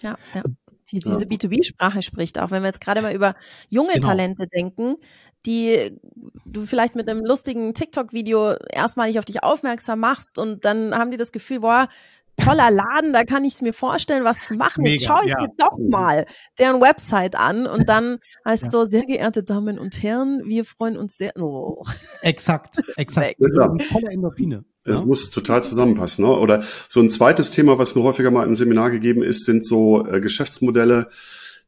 [0.00, 0.42] Ja, ja.
[0.90, 3.34] Die, diese B2B-Sprache spricht, auch wenn wir jetzt gerade mal über
[3.68, 4.08] junge genau.
[4.08, 4.96] Talente denken,
[5.46, 5.98] die
[6.44, 11.16] du vielleicht mit einem lustigen TikTok-Video erstmalig auf dich aufmerksam machst und dann haben die
[11.16, 11.88] das Gefühl, boah,
[12.38, 14.82] toller Laden, da kann ich es mir vorstellen, was zu machen.
[14.82, 15.40] Mega, Jetzt schaue ich ja.
[15.42, 16.26] mir doch mal
[16.58, 18.70] deren Website an und dann heißt ja.
[18.70, 21.36] so, sehr geehrte Damen und Herren, wir freuen uns sehr.
[21.36, 21.84] Oh.
[22.22, 23.36] Exakt, exakt.
[23.90, 24.64] Voller Endorphine.
[24.84, 25.04] Es ja?
[25.04, 26.24] muss total zusammenpassen.
[26.24, 26.30] Ne?
[26.30, 30.06] Oder so ein zweites Thema, was mir häufiger mal im Seminar gegeben ist, sind so
[30.06, 31.08] äh, Geschäftsmodelle,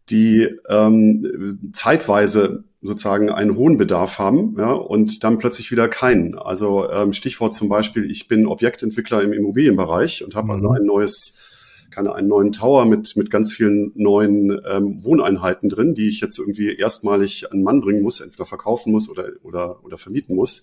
[0.08, 6.38] die ähm, zeitweise sozusagen einen hohen Bedarf haben ja, und dann plötzlich wieder keinen.
[6.38, 10.72] Also ähm, Stichwort zum Beispiel, ich bin Objektentwickler im Immobilienbereich und habe also mhm.
[10.72, 11.34] also ein neues,
[11.90, 16.38] keine, einen neuen Tower mit, mit ganz vielen neuen ähm, Wohneinheiten drin, die ich jetzt
[16.38, 20.62] irgendwie erstmalig an Mann bringen muss, entweder verkaufen muss oder, oder, oder vermieten muss.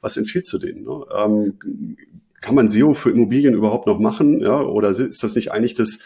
[0.00, 0.84] Was empfiehlst du denen?
[0.84, 1.04] Ne?
[1.14, 1.96] Ähm,
[2.40, 4.40] kann man SEO für Immobilien überhaupt noch machen?
[4.40, 4.62] Ja?
[4.62, 5.98] Oder ist das nicht eigentlich das,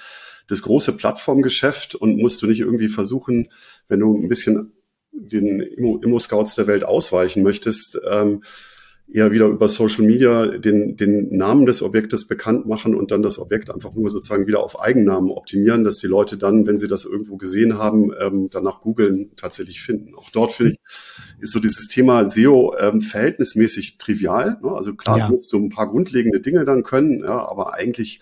[0.49, 3.49] das große Plattformgeschäft und musst du nicht irgendwie versuchen,
[3.87, 4.73] wenn du ein bisschen
[5.13, 8.43] den Immo-Scouts der Welt ausweichen möchtest, ähm,
[9.13, 13.39] eher wieder über Social Media den, den Namen des Objektes bekannt machen und dann das
[13.39, 17.05] Objekt einfach nur sozusagen wieder auf Eigennamen optimieren, dass die Leute dann, wenn sie das
[17.05, 20.15] irgendwo gesehen haben, ähm, danach googeln, tatsächlich finden.
[20.15, 24.59] Auch dort finde ich, ist so dieses Thema SEO ähm, verhältnismäßig trivial.
[24.63, 24.71] Ne?
[24.71, 25.29] Also klar, ja.
[25.29, 28.21] musst du ein paar grundlegende Dinge dann können, ja, aber eigentlich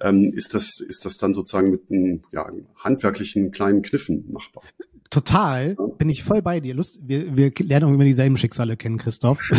[0.00, 4.62] ähm, ist das, ist das dann sozusagen mit einem ja, handwerklichen kleinen Kniffen machbar.
[5.10, 6.72] Total, bin ich voll bei dir.
[6.72, 9.40] Lust, wir, wir lernen auch immer dieselben Schicksale kennen, Christoph.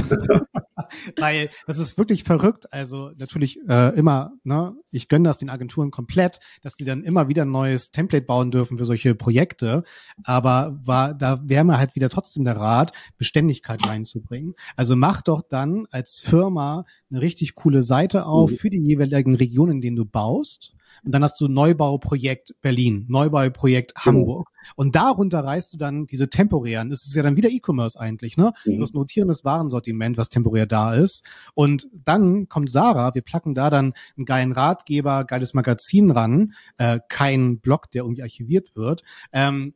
[1.18, 2.72] Weil das ist wirklich verrückt.
[2.72, 7.28] Also natürlich äh, immer, ne, ich gönne das den Agenturen komplett, dass die dann immer
[7.28, 9.84] wieder ein neues Template bauen dürfen für solche Projekte.
[10.24, 14.54] Aber war, da wäre mir halt wieder trotzdem der Rat, Beständigkeit reinzubringen.
[14.78, 18.56] Also mach doch dann als Firma eine richtig coole Seite auf mhm.
[18.56, 23.96] für die jeweiligen Regionen, in denen du baust und dann hast du Neubauprojekt Berlin, Neubauprojekt
[23.96, 24.06] genau.
[24.06, 24.52] Hamburg.
[24.76, 26.90] Und darunter reißt du dann diese temporären.
[26.90, 28.54] Das ist ja dann wieder E-Commerce eigentlich, ne?
[28.66, 28.80] Mhm.
[28.80, 31.24] Das notierendes Warensortiment, was temporär da ist.
[31.56, 37.00] Und dann kommt Sarah, wir placken da dann einen geilen Ratgeber, geiles Magazin ran, äh,
[37.10, 39.02] kein Blog, der irgendwie archiviert wird.
[39.34, 39.74] Ähm,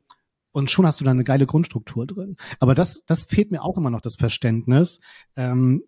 [0.52, 2.38] und schon hast du da eine geile Grundstruktur drin.
[2.60, 5.02] Aber das, das fehlt mir auch immer noch das Verständnis.
[5.36, 5.84] Ähm,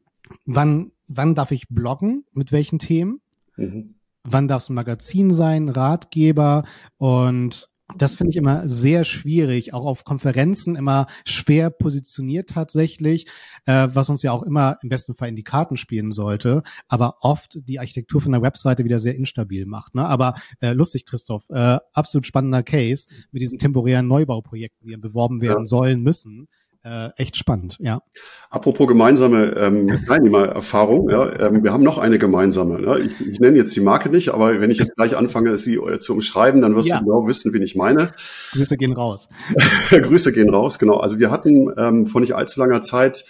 [0.45, 2.26] wann, wann darf ich bloggen?
[2.34, 3.21] Mit welchen Themen?
[3.56, 3.97] Mhm.
[4.30, 6.63] Wann darf es ein Magazin sein, Ratgeber
[6.98, 13.28] und das finde ich immer sehr schwierig, auch auf Konferenzen immer schwer positioniert tatsächlich,
[13.66, 17.16] äh, was uns ja auch immer im besten Fall in die Karten spielen sollte, aber
[17.22, 19.96] oft die Architektur von der Webseite wieder sehr instabil macht.
[19.96, 20.06] Ne?
[20.06, 25.63] Aber äh, lustig, Christoph, äh, absolut spannender Case mit diesen temporären Neubauprojekten, die beworben werden
[25.63, 25.68] ja.
[25.68, 26.50] sollen müssen
[26.84, 28.02] äh, echt spannend, ja.
[28.50, 32.80] Apropos gemeinsame ähm, Teilnehmererfahrung, ja, ähm, wir haben noch eine gemeinsame.
[32.80, 33.00] Ne?
[33.00, 36.00] Ich, ich nenne jetzt die Marke nicht, aber wenn ich jetzt gleich anfange, sie äh,
[36.00, 37.00] zu umschreiben, dann wirst ja.
[37.00, 38.13] du genau wissen, wen ich meine.
[38.54, 39.28] Grüße gehen raus.
[39.90, 40.98] Grüße gehen raus, genau.
[40.98, 43.26] Also wir hatten ähm, vor nicht allzu langer Zeit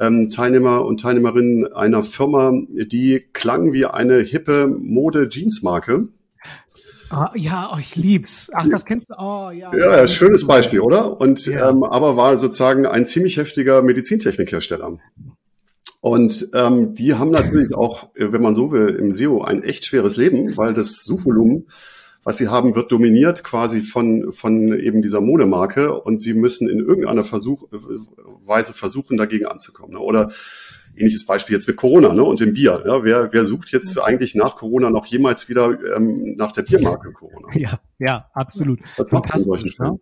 [0.00, 6.08] ähm, Teilnehmer und Teilnehmerinnen einer Firma, die klang wie eine hippe Mode-Jeans-Marke.
[7.10, 8.50] Ah, ja, oh, ich lieb's.
[8.54, 9.14] Ach, das kennst du.
[9.18, 9.74] Oh, ja.
[9.76, 11.20] Ja, schönes Beispiel, oder?
[11.20, 11.68] Und ja.
[11.68, 14.98] ähm, aber war sozusagen ein ziemlich heftiger Medizintechnikhersteller.
[16.00, 20.16] Und ähm, die haben natürlich auch, wenn man so will, im SEO ein echt schweres
[20.16, 21.66] Leben, weil das Suchvolumen,
[22.22, 26.78] was sie haben, wird dominiert quasi von von eben dieser Modemarke und sie müssen in
[26.78, 27.64] irgendeiner Versuch,
[28.44, 29.94] Weise versuchen, dagegen anzukommen.
[29.94, 30.00] Ne?
[30.00, 30.30] Oder
[30.96, 32.82] ähnliches Beispiel jetzt mit Corona ne, und dem Bier.
[32.86, 37.12] Ja, wer, wer sucht jetzt eigentlich nach Corona noch jemals wieder ähm, nach der Biermarke
[37.12, 37.48] Corona?
[37.54, 38.80] Ja, ja, absolut.
[38.96, 39.92] Das macht in solchen Fällen.
[39.92, 39.98] Ne?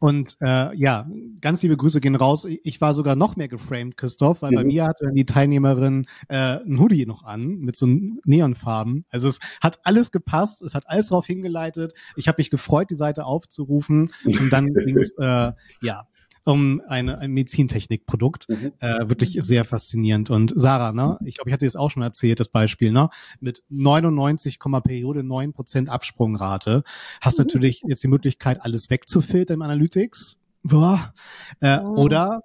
[0.00, 1.06] Und äh, ja,
[1.42, 2.46] ganz liebe Grüße gehen raus.
[2.64, 4.54] Ich war sogar noch mehr geframed, Christoph, weil mhm.
[4.56, 7.86] bei mir hatte dann die Teilnehmerin äh, ein Hoodie noch an mit so
[8.24, 9.04] Neonfarben.
[9.10, 11.92] Also es hat alles gepasst, es hat alles darauf hingeleitet.
[12.16, 16.06] Ich habe mich gefreut, die Seite aufzurufen und dann ging es äh, ja
[16.44, 18.48] um eine, ein Medizintechnikprodukt.
[18.48, 18.72] Mhm.
[18.80, 20.30] Äh, wirklich sehr faszinierend.
[20.30, 23.08] Und Sarah, ne, ich glaube, ich hatte es auch schon erzählt, das Beispiel, ne,
[23.40, 26.82] mit 99, Periode 9 Prozent Absprungrate
[27.20, 27.46] hast du mhm.
[27.46, 30.36] natürlich jetzt die Möglichkeit, alles wegzufiltern im Analytics.
[30.62, 31.14] Boah.
[31.60, 32.02] Äh, oh.
[32.02, 32.42] Oder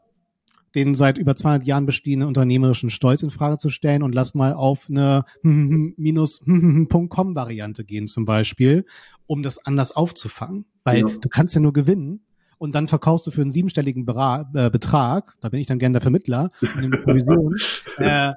[0.76, 4.54] den seit über 200 Jahren bestehenden unternehmerischen Stolz in Frage zu stellen und lass mal
[4.54, 6.42] auf eine minus
[7.10, 8.86] .com Variante gehen zum Beispiel,
[9.26, 10.66] um das anders aufzufangen.
[10.84, 11.18] Weil ja.
[11.20, 12.25] du kannst ja nur gewinnen,
[12.58, 15.94] und dann verkaufst du für einen siebenstelligen Bera äh, Betrag, da bin ich dann gern
[15.94, 17.56] der Vermittler, in der Provision,
[17.98, 18.34] äh,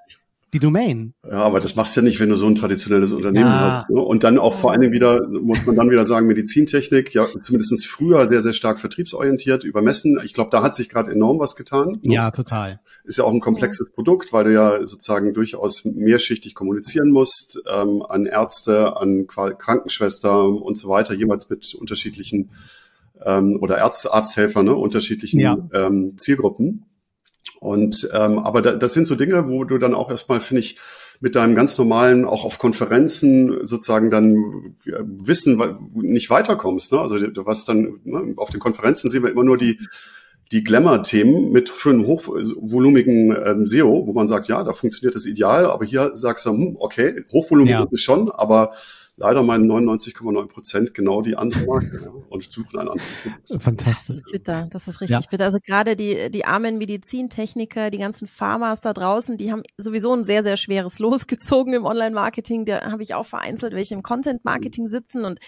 [0.54, 1.12] die Domain.
[1.24, 3.82] Ja, aber das machst du ja nicht, wenn du so ein traditionelles Unternehmen ja.
[3.82, 3.90] hast.
[3.90, 4.00] Ne?
[4.00, 7.86] Und dann auch vor allen Dingen wieder, muss man dann wieder sagen, Medizintechnik, ja, zumindest
[7.86, 10.18] früher sehr, sehr stark vertriebsorientiert, übermessen.
[10.24, 11.98] Ich glaube, da hat sich gerade enorm was getan.
[12.02, 12.14] Ne?
[12.14, 12.80] Ja, total.
[13.04, 18.02] Ist ja auch ein komplexes Produkt, weil du ja sozusagen durchaus mehrschichtig kommunizieren musst, ähm,
[18.08, 22.50] an Ärzte, an Krankenschwester und so weiter, jeweils mit unterschiedlichen
[23.24, 25.56] ähm, oder Arzt, Arzthelfer, ne, unterschiedlichen ja.
[25.72, 26.86] ähm, Zielgruppen.
[27.60, 30.78] Und ähm, aber da, das sind so Dinge, wo du dann auch erstmal, finde ich,
[31.20, 35.60] mit deinem ganz normalen, auch auf Konferenzen sozusagen dann Wissen
[35.94, 36.92] nicht weiterkommst.
[36.92, 37.00] Ne?
[37.00, 39.80] Also du was dann, ne, auf den Konferenzen sehen wir immer nur die,
[40.52, 45.66] die Glamour-Themen mit schönen hochvolumigen ähm, SEO, wo man sagt, ja, da funktioniert das ideal,
[45.66, 47.86] aber hier sagst du, hm, okay, hochvolumig ja.
[47.90, 48.72] ist schon, aber
[49.18, 53.60] leider meinen 99,9 Prozent genau die andere Marke ja, und suchen einen anderen.
[53.60, 54.06] Fantastisch.
[54.08, 55.30] Das ist bitter, das ist richtig ja.
[55.30, 55.44] bitter.
[55.44, 60.24] Also gerade die, die armen Medizintechniker, die ganzen Pharmas da draußen, die haben sowieso ein
[60.24, 62.64] sehr, sehr schweres Los gezogen im Online-Marketing.
[62.64, 65.40] Da habe ich auch vereinzelt welche im Content-Marketing sitzen und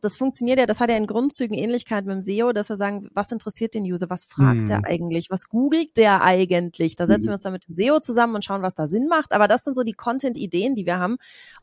[0.00, 3.08] das funktioniert ja, das hat ja in Grundzügen Ähnlichkeit mit dem SEO, dass wir sagen,
[3.14, 4.70] was interessiert den User, was fragt hm.
[4.70, 6.96] er eigentlich, was googelt der eigentlich?
[6.96, 7.28] Da setzen hm.
[7.28, 9.32] wir uns dann mit dem SEO zusammen und schauen, was da Sinn macht.
[9.32, 11.16] Aber das sind so die Content-Ideen, die wir haben.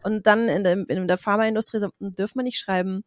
[0.03, 3.03] Und dann in der, in der Pharmaindustrie dürfen wir nicht schreiben,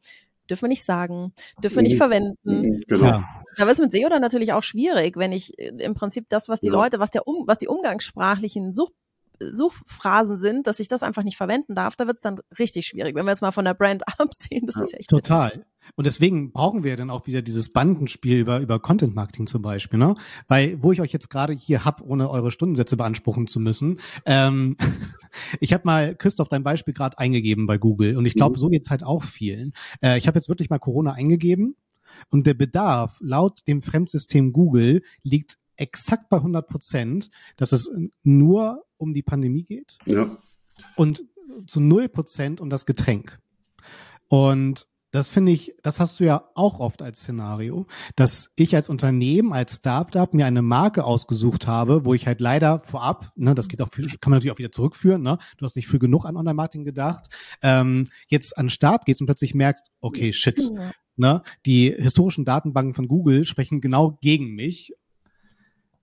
[0.48, 2.36] dürfen wir nicht sagen, dürfen wir nicht verwenden.
[2.44, 3.22] Mhm, genau.
[3.56, 6.48] Da wird es mit SEO dann natürlich auch schwierig, wenn ich äh, im Prinzip das,
[6.48, 6.72] was die ja.
[6.72, 8.90] Leute, was der um, was die umgangssprachlichen Such
[9.40, 13.14] Suchphrasen sind, dass ich das einfach nicht verwenden darf, da wird es dann richtig schwierig.
[13.14, 15.10] Wenn wir jetzt mal von der Brand absehen, das ja, ist ja echt.
[15.10, 15.50] Total.
[15.50, 15.66] Bitter.
[15.94, 19.98] Und deswegen brauchen wir dann auch wieder dieses Bandenspiel über, über Content Marketing zum Beispiel,
[19.98, 20.16] ne?
[20.48, 24.76] Weil, wo ich euch jetzt gerade hier hab, ohne eure Stundensätze beanspruchen zu müssen, ähm,
[25.60, 28.60] ich habe mal, Christoph, dein Beispiel gerade eingegeben bei Google und ich glaube, mhm.
[28.60, 29.72] so geht's halt auch vielen.
[30.02, 31.76] Äh, ich habe jetzt wirklich mal Corona eingegeben
[32.30, 37.90] und der Bedarf laut dem Fremdsystem Google liegt exakt bei 100 Prozent, dass es
[38.22, 39.98] nur um die Pandemie geht.
[40.06, 40.36] Ja.
[40.94, 41.24] Und
[41.66, 43.38] zu 0 Prozent um das Getränk.
[44.28, 47.86] Und das finde ich, das hast du ja auch oft als Szenario,
[48.16, 52.80] dass ich als Unternehmen, als Startup mir eine Marke ausgesucht habe, wo ich halt leider
[52.80, 55.88] vorab, ne, das geht auch, kann man natürlich auch wieder zurückführen, ne, du hast nicht
[55.88, 57.28] früh genug an Online-Marketing gedacht,
[57.62, 60.90] ähm, jetzt an den Start gehst und plötzlich merkst, okay, shit, ja.
[61.16, 64.92] ne, die historischen Datenbanken von Google sprechen genau gegen mich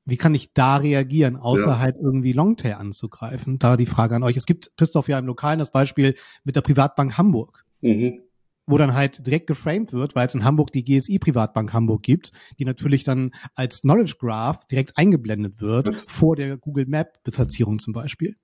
[0.06, 1.80] wie kann ich da reagieren, außer ja.
[1.80, 3.60] halt irgendwie Longtail anzugreifen?
[3.60, 4.36] Da die Frage an euch.
[4.36, 7.63] Es gibt, Christoph, ja im Lokalen das Beispiel mit der Privatbank Hamburg.
[7.82, 8.22] Mhm.
[8.66, 12.32] wo dann halt direkt geframed wird, weil es in Hamburg die GSI Privatbank Hamburg gibt,
[12.60, 15.94] die natürlich dann als Knowledge Graph direkt eingeblendet wird ja.
[16.08, 18.38] vor der Google Map Platzierung zum Beispiel.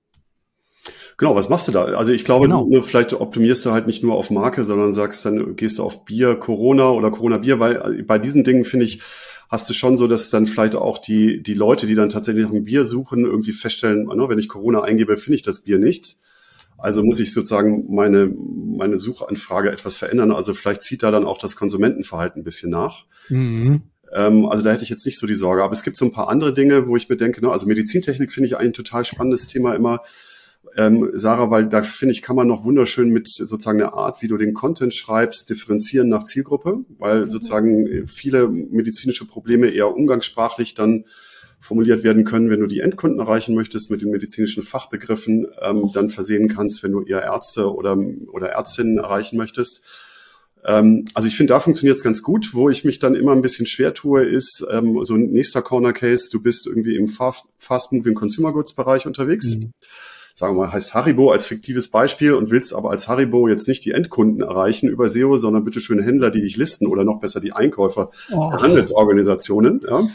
[1.16, 1.84] Genau, was machst du da?
[1.84, 2.66] Also ich glaube, genau.
[2.70, 6.04] du, vielleicht optimierst du halt nicht nur auf Marke, sondern sagst dann, gehst du auf
[6.04, 9.02] Bier, Corona oder Corona Bier, weil bei diesen Dingen finde ich,
[9.50, 12.52] hast du schon so, dass dann vielleicht auch die, die Leute, die dann tatsächlich nach
[12.52, 16.16] einem Bier suchen, irgendwie feststellen, wenn ich Corona eingebe, finde ich das Bier nicht.
[16.78, 20.30] Also muss ich sozusagen meine, meine Suchanfrage etwas verändern.
[20.30, 23.04] Also vielleicht zieht da dann auch das Konsumentenverhalten ein bisschen nach.
[23.28, 23.82] Mhm.
[24.14, 25.62] Ähm, also da hätte ich jetzt nicht so die Sorge.
[25.62, 28.32] Aber es gibt so ein paar andere Dinge, wo ich mir denke, ne, also Medizintechnik
[28.32, 30.02] finde ich ein total spannendes Thema immer.
[30.76, 34.28] Ähm, Sarah, weil da finde ich, kann man noch wunderschön mit sozusagen der Art, wie
[34.28, 37.28] du den Content schreibst, differenzieren nach Zielgruppe, weil mhm.
[37.28, 41.04] sozusagen viele medizinische Probleme eher umgangssprachlich dann
[41.60, 46.08] formuliert werden können, wenn du die Endkunden erreichen möchtest mit den medizinischen Fachbegriffen, ähm, dann
[46.08, 47.98] versehen kannst, wenn du eher Ärzte oder,
[48.32, 49.82] oder Ärztinnen erreichen möchtest.
[50.64, 52.54] Ähm, also ich finde, da funktioniert es ganz gut.
[52.54, 55.92] Wo ich mich dann immer ein bisschen schwer tue, ist ähm, so ein nächster Corner
[55.92, 59.56] Case, du bist irgendwie im Fast-Moving Consumer Goods Bereich unterwegs.
[59.56, 59.72] Mhm
[60.40, 63.84] sagen wir mal, heißt Haribo als fiktives Beispiel und willst aber als Haribo jetzt nicht
[63.84, 67.40] die Endkunden erreichen über SEO, sondern bitte schön Händler, die dich listen oder noch besser
[67.40, 68.50] die Einkäufer oh.
[68.50, 69.82] Handelsorganisationen.
[69.86, 70.08] Ja.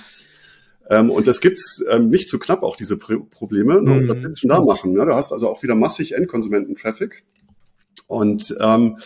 [0.89, 3.81] Ähm, und das gibt's ähm, nicht zu knapp, auch diese Pr Probleme.
[3.81, 3.91] Ne?
[3.91, 4.23] Und was mhm.
[4.23, 4.93] willst du da machen?
[4.93, 5.05] Ne?
[5.05, 7.23] Du hast also auch wieder massig Endkonsumenten-Traffic.
[8.07, 8.97] Und ähm,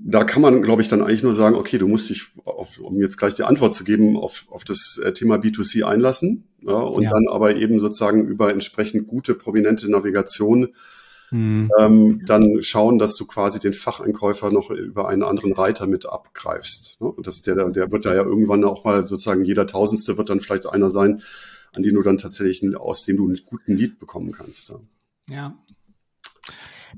[0.00, 3.00] da kann man, glaube ich, dann eigentlich nur sagen, okay, du musst dich, auf, um
[3.00, 7.02] jetzt gleich die Antwort zu geben, auf, auf das äh, Thema B2C einlassen ja, und
[7.02, 7.10] ja.
[7.10, 10.68] dann aber eben sozusagen über entsprechend gute, prominente Navigation
[11.30, 11.70] mhm.
[11.78, 17.00] ähm, dann schauen, dass du quasi den Facheinkäufer noch über einen anderen Reiter mit abgreifst.
[17.00, 17.08] Ne?
[17.08, 20.40] Und das, der, der wird da ja irgendwann auch mal sozusagen jeder Tausendste wird dann
[20.40, 21.22] vielleicht einer sein,
[21.72, 24.70] an den du dann tatsächlich, aus dem du einen guten Lied bekommen kannst.
[24.70, 24.80] Ja.
[25.28, 25.58] ja.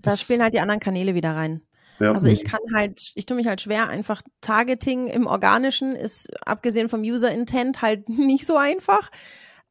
[0.03, 1.63] Da spielen halt die anderen Kanäle wieder rein.
[2.01, 2.13] Ja.
[2.13, 6.89] Also ich kann halt, ich tue mich halt schwer, einfach Targeting im Organischen ist abgesehen
[6.89, 9.11] vom User Intent halt nicht so einfach.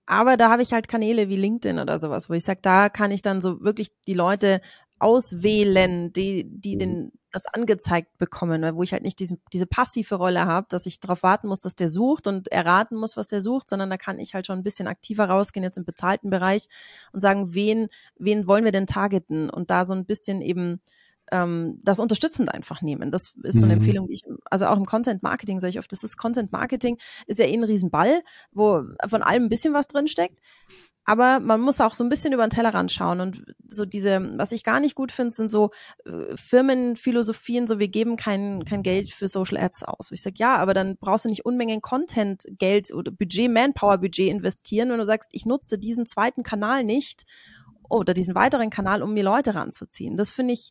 [0.06, 3.12] Aber da habe ich halt Kanäle wie LinkedIn oder sowas, wo ich sage, da kann
[3.12, 4.62] ich dann so wirklich die Leute
[5.00, 10.46] auswählen, die, die den, das angezeigt bekommen, wo ich halt nicht diesen, diese passive Rolle
[10.46, 13.70] habe, dass ich darauf warten muss, dass der sucht und erraten muss, was der sucht,
[13.70, 16.66] sondern da kann ich halt schon ein bisschen aktiver rausgehen, jetzt im bezahlten Bereich
[17.14, 17.88] und sagen, wen,
[18.18, 20.82] wen wollen wir denn targeten und da so ein bisschen eben
[21.32, 23.12] ähm, das unterstützend einfach nehmen.
[23.12, 23.82] Das ist so eine mhm.
[23.82, 26.98] Empfehlung, die ich, also auch im Content Marketing sage ich oft, das ist Content Marketing,
[27.28, 30.40] ist ja eh ein Riesenball, wo von allem ein bisschen was drin steckt.
[31.10, 33.20] Aber man muss auch so ein bisschen über den Tellerrand schauen.
[33.20, 35.72] Und so diese, was ich gar nicht gut finde, sind so
[36.06, 40.12] äh, Firmenphilosophien, so wir geben kein, kein Geld für Social Ads aus.
[40.12, 44.30] Wo ich sage, ja, aber dann brauchst du nicht Unmengen Content, Geld oder Budget, Manpower-Budget
[44.30, 47.26] investieren, wenn du sagst, ich nutze diesen zweiten Kanal nicht
[47.90, 50.16] oder diesen weiteren Kanal, um mir Leute ranzuziehen.
[50.16, 50.70] Das finde ich,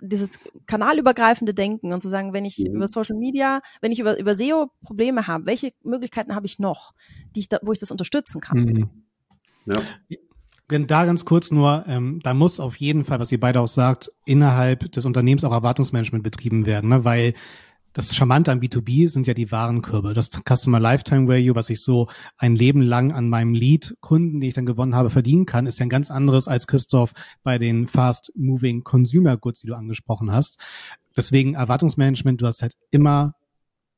[0.00, 2.76] dieses kanalübergreifende Denken und zu sagen, wenn ich mhm.
[2.76, 6.92] über Social Media, wenn ich über, über SEO Probleme habe, welche Möglichkeiten habe ich noch,
[7.34, 8.58] die ich da, wo ich das unterstützen kann?
[8.58, 8.90] Mhm.
[9.66, 9.80] Ja.
[10.70, 13.68] Denn da ganz kurz nur, ähm, da muss auf jeden Fall, was ihr beide auch
[13.68, 17.04] sagt, innerhalb des Unternehmens auch Erwartungsmanagement betrieben werden, ne?
[17.04, 17.34] weil
[17.96, 20.12] das Charmante am B2B sind ja die Warenkörbe.
[20.12, 24.52] Das Customer Lifetime Value, was ich so ein Leben lang an meinem Lead-Kunden, den ich
[24.52, 28.84] dann gewonnen habe, verdienen kann, ist ja ein ganz anderes als Christoph bei den Fast-Moving
[28.84, 30.58] Consumer Goods, die du angesprochen hast.
[31.16, 33.34] Deswegen Erwartungsmanagement, du hast halt immer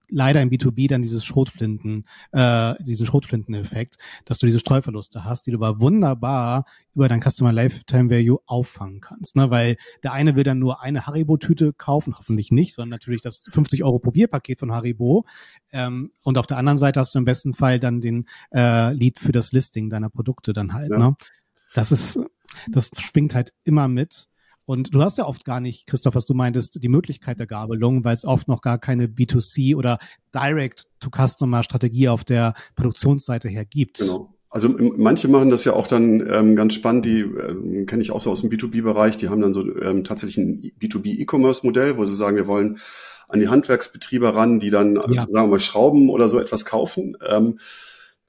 [0.09, 5.51] leider im B2B dann dieses Schrotflinten, äh, diesen Schrotflinten-Effekt, dass du diese Streuverluste hast, die
[5.51, 9.37] du aber wunderbar über dein Customer Lifetime Value auffangen kannst.
[9.37, 9.51] Ne?
[9.51, 13.85] Weil der eine will dann nur eine Haribo-Tüte kaufen, hoffentlich nicht, sondern natürlich das 50
[13.85, 15.27] Euro Probierpaket von Haribo.
[15.73, 19.19] Ähm, und auf der anderen Seite hast du im besten Fall dann den äh, Lead
[19.19, 20.91] für das Listing deiner Produkte dann halt.
[20.91, 20.99] Ja.
[20.99, 21.17] Ne?
[21.75, 22.19] Das ist,
[22.69, 24.28] das schwingt halt immer mit.
[24.69, 28.05] Und du hast ja oft gar nicht, Christoph, was du meintest, die Möglichkeit der Gabelung,
[28.05, 29.99] weil es oft noch gar keine B2C oder
[30.35, 33.97] Direct-to-Customer-Strategie auf der Produktionsseite her gibt.
[33.97, 34.35] Genau.
[34.51, 38.21] Also manche machen das ja auch dann ähm, ganz spannend, die ähm, kenne ich auch
[38.21, 42.37] so aus dem B2B-Bereich, die haben dann so ähm, tatsächlich ein B2B-E-Commerce-Modell, wo sie sagen,
[42.37, 42.77] wir wollen
[43.31, 45.25] an die Handwerksbetriebe ran, die dann, ja.
[45.31, 47.17] sagen wir mal, Schrauben oder so etwas kaufen.
[47.27, 47.59] Ähm,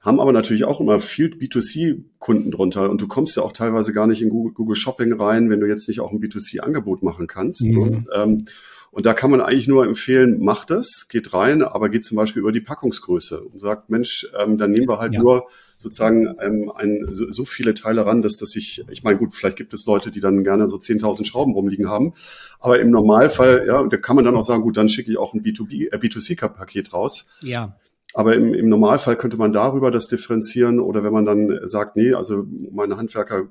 [0.00, 4.06] haben aber natürlich auch immer viel B2C-Kunden drunter und du kommst ja auch teilweise gar
[4.06, 7.66] nicht in Google, Google Shopping rein, wenn du jetzt nicht auch ein B2C-Angebot machen kannst.
[7.66, 7.78] Mhm.
[7.78, 8.46] Und, ähm,
[8.92, 12.40] und da kann man eigentlich nur empfehlen, macht das, geht rein, aber geht zum Beispiel
[12.40, 15.20] über die Packungsgröße und sagt, Mensch, ähm, dann nehmen wir halt ja.
[15.20, 19.34] nur sozusagen ähm, ein, so, so viele Teile ran, dass das sich, ich meine, gut,
[19.34, 22.14] vielleicht gibt es Leute, die dann gerne so 10.000 Schrauben rumliegen haben,
[22.58, 25.34] aber im Normalfall, ja, da kann man dann auch sagen, gut, dann schicke ich auch
[25.34, 27.26] ein B2B, äh, B2C-Paket raus.
[27.42, 27.76] Ja.
[28.14, 32.12] Aber im, im Normalfall könnte man darüber das differenzieren oder wenn man dann sagt, nee,
[32.12, 33.48] also meine Handwerker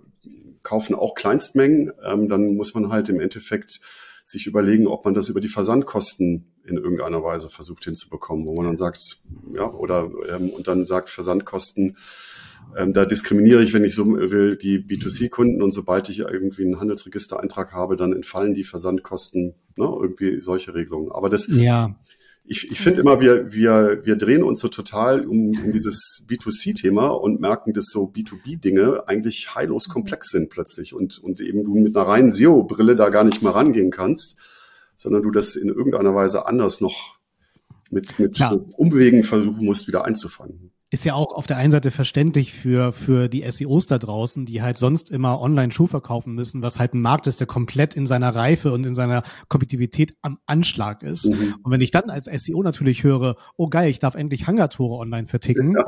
[0.63, 3.80] kaufen auch Kleinstmengen, ähm, dann muss man halt im Endeffekt
[4.26, 8.65] sich überlegen, ob man das über die Versandkosten in irgendeiner Weise versucht hinzubekommen, wo man
[8.65, 9.22] dann sagt,
[9.56, 11.98] ja, oder ähm, und dann sagt Versandkosten,
[12.78, 16.80] ähm, da diskriminiere ich, wenn ich so will, die B2C-Kunden und sobald ich irgendwie einen
[16.80, 21.12] Handelsregistereintrag habe, dann entfallen die Versandkosten, ne, irgendwie solche Regelungen.
[21.12, 21.95] Aber das, ja
[22.49, 27.09] ich, ich finde immer, wir, wir, wir drehen uns so total um, um dieses B2C-Thema
[27.09, 29.93] und merken, dass so B2B-Dinge eigentlich heillos mhm.
[29.93, 33.53] komplex sind plötzlich und, und eben du mit einer reinen SEO-Brille da gar nicht mehr
[33.53, 34.35] rangehen kannst,
[34.95, 37.19] sondern du das in irgendeiner Weise anders noch
[37.91, 38.41] mit, mit
[38.77, 43.30] Umwegen versuchen musst, wieder einzufangen ist ja auch auf der einen Seite verständlich für, für
[43.30, 47.02] die SEOs da draußen, die halt sonst immer online Schuh verkaufen müssen, was halt ein
[47.02, 51.25] Markt ist, der komplett in seiner Reife und in seiner Kompetitivität am Anschlag ist.
[51.25, 51.56] Mhm.
[51.62, 55.28] Und wenn ich dann als SEO natürlich höre, oh geil, ich darf endlich Hangartore online
[55.28, 55.75] verticken.
[55.75, 55.86] Ja.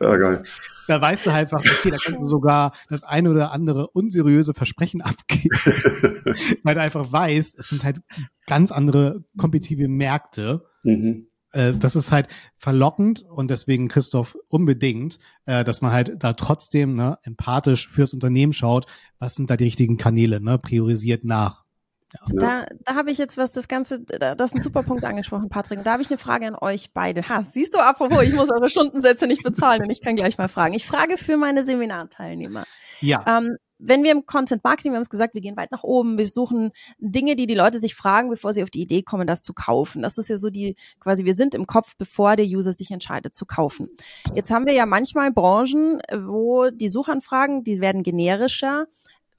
[0.00, 0.42] ja, geil.
[0.86, 4.54] Da weißt du halt einfach, okay, da kannst du sogar das eine oder andere unseriöse
[4.54, 5.48] Versprechen abgeben.
[6.62, 8.00] weil du einfach weißt, es sind halt
[8.46, 10.64] ganz andere kompetitive Märkte.
[10.84, 16.32] Mhm äh, das ist halt verlockend und deswegen Christoph unbedingt, äh, dass man halt da
[16.32, 18.86] trotzdem ne, empathisch fürs Unternehmen schaut,
[19.18, 21.64] was sind da die richtigen Kanäle, ne, priorisiert nach.
[22.12, 22.34] Ja.
[22.34, 25.82] Da, da habe ich jetzt was, das Ganze, das ist ein super Punkt angesprochen, Patrick.
[25.84, 27.28] Da habe ich eine Frage an euch beide.
[27.28, 30.48] Ha, siehst du, apropos, ich muss eure Stundensätze nicht bezahlen und ich kann gleich mal
[30.48, 30.74] fragen.
[30.74, 32.64] Ich frage für meine Seminarteilnehmer.
[33.00, 33.24] Ja.
[33.26, 36.16] Ähm, wenn wir im Content Marketing, wir haben es gesagt, wir gehen weit nach oben,
[36.16, 39.42] wir suchen Dinge, die die Leute sich fragen, bevor sie auf die Idee kommen, das
[39.42, 40.02] zu kaufen.
[40.02, 43.34] Das ist ja so die, quasi, wir sind im Kopf, bevor der User sich entscheidet
[43.34, 43.88] zu kaufen.
[44.34, 48.86] Jetzt haben wir ja manchmal Branchen, wo die Suchanfragen, die werden generischer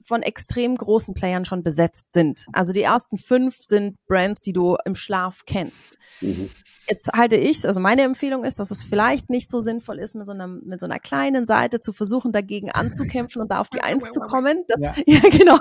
[0.04, 2.46] von extrem großen Playern schon besetzt sind.
[2.52, 5.96] Also die ersten fünf sind Brands, die du im Schlaf kennst.
[6.20, 6.50] Mhm.
[6.88, 10.26] Jetzt halte ich, also meine Empfehlung ist, dass es vielleicht nicht so sinnvoll ist, mit
[10.26, 13.80] so einer, mit so einer kleinen Seite zu versuchen, dagegen anzukämpfen und da auf die
[13.80, 14.64] Eins zu kommen.
[14.68, 14.94] Das, ja.
[15.06, 15.58] ja, genau.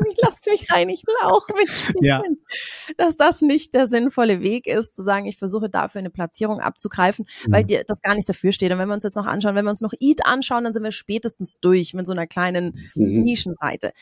[0.22, 2.04] Lasst mich rein, ich will auch mitspielen.
[2.04, 2.22] Ja.
[2.96, 7.26] Dass das nicht der sinnvolle Weg ist, zu sagen, ich versuche dafür eine Platzierung abzugreifen,
[7.46, 7.52] mhm.
[7.52, 8.72] weil dir das gar nicht dafür steht.
[8.72, 10.82] Und wenn wir uns jetzt noch anschauen, wenn wir uns noch Eat anschauen, dann sind
[10.82, 13.22] wir spätestens durch mit so einer kleinen mhm.
[13.22, 13.92] Nischenseite.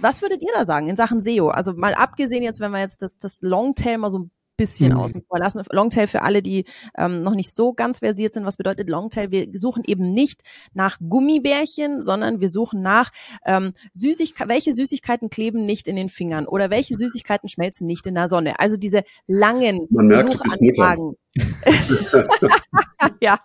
[0.00, 1.48] Was würdet ihr da sagen in Sachen SEO?
[1.48, 4.98] Also mal abgesehen jetzt, wenn wir jetzt das, das Longtail mal so ein bisschen mhm.
[4.98, 5.62] außen vor lassen.
[5.70, 6.64] Longtail für alle, die
[6.96, 8.44] ähm, noch nicht so ganz versiert sind.
[8.44, 9.30] Was bedeutet Longtail?
[9.30, 10.42] Wir suchen eben nicht
[10.74, 13.10] nach Gummibärchen, sondern wir suchen nach
[13.44, 14.48] ähm, Süßigkeiten.
[14.48, 18.58] Welche Süßigkeiten kleben nicht in den Fingern oder welche Süßigkeiten schmelzen nicht in der Sonne?
[18.58, 21.16] Also diese langen Man merkt, Suchanfragen.
[23.20, 23.38] ja,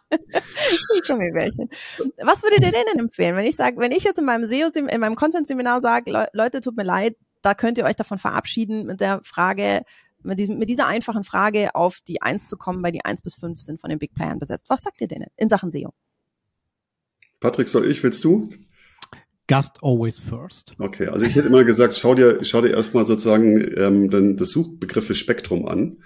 [1.07, 1.69] Gummibärchen.
[2.23, 4.99] Was würdet ihr denen empfehlen, wenn ich sage, wenn ich jetzt in meinem SEO, in
[4.99, 9.21] meinem Content-Seminar sage, Leute, tut mir leid, da könnt ihr euch davon verabschieden mit der
[9.23, 9.81] Frage,
[10.23, 13.35] mit, diesem, mit dieser einfachen Frage auf die Eins zu kommen, weil die Eins bis
[13.35, 14.69] fünf sind von den Big Playern besetzt.
[14.69, 15.93] Was sagt ihr denn in Sachen SEO?
[17.39, 18.49] Patrick, soll ich, willst du?
[19.47, 20.75] Gast always first.
[20.79, 24.49] Okay, also ich hätte immer gesagt, schau dir, schau dir erstmal sozusagen ähm, dann das
[24.51, 26.03] Suchbegriffe Spektrum an,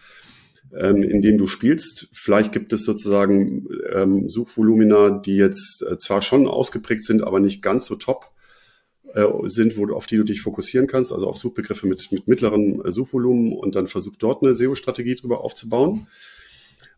[0.75, 2.07] ähm, in dem du spielst.
[2.11, 7.61] Vielleicht gibt es sozusagen ähm, Suchvolumina, die jetzt äh, zwar schon ausgeprägt sind, aber nicht
[7.61, 8.31] ganz so top
[9.15, 12.27] äh, sind, wo du, auf die du dich fokussieren kannst, also auf Suchbegriffe mit, mit
[12.27, 16.07] mittleren äh, Suchvolumen und dann versuch dort eine SEO-Strategie drüber aufzubauen.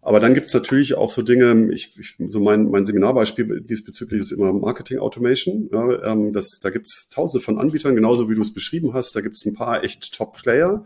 [0.02, 4.32] Aber dann gibt's natürlich auch so Dinge, ich, ich, so mein, mein Seminarbeispiel diesbezüglich ist
[4.32, 5.70] immer Marketing Automation.
[5.72, 9.16] Ja, ähm, das, da gibt's tausende von Anbietern, genauso wie du es beschrieben hast.
[9.16, 10.86] Da gibt's ein paar echt Top-Player,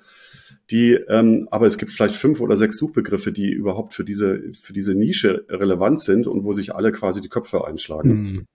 [0.72, 4.74] die, ähm, aber es gibt vielleicht fünf oder sechs Suchbegriffe, die überhaupt für diese, für
[4.74, 8.10] diese Nische relevant sind und wo sich alle quasi die Köpfe einschlagen.
[8.10, 8.48] Mhm.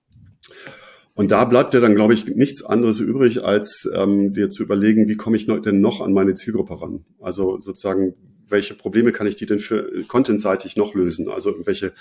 [1.16, 5.08] Und da bleibt ja dann, glaube ich, nichts anderes übrig, als ähm, dir zu überlegen,
[5.08, 7.06] wie komme ich denn noch an meine Zielgruppe ran?
[7.20, 8.14] Also sozusagen,
[8.50, 11.30] welche Probleme kann ich die denn für contentseitig noch lösen?
[11.30, 11.94] Also irgendwelche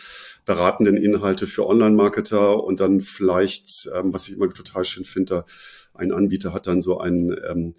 [0.46, 5.46] beratenden Inhalte für Online-Marketer und dann vielleicht, ähm, was ich immer total schön finde,
[5.94, 7.76] ein Anbieter hat dann so ein ähm,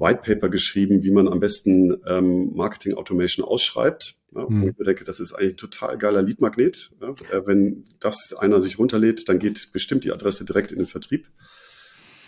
[0.00, 4.16] White Paper geschrieben, wie man am besten ähm, Marketing Automation ausschreibt.
[4.34, 4.62] Ja, mhm.
[4.62, 6.90] Und ich denke, das ist eigentlich ein total geiler Leadmagnet.
[7.00, 10.86] Ja, äh, wenn das einer sich runterlädt, dann geht bestimmt die Adresse direkt in den
[10.86, 11.28] Vertrieb.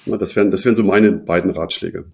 [0.04, 2.11] Ja, das wären, das wären so meine beiden Ratschläge.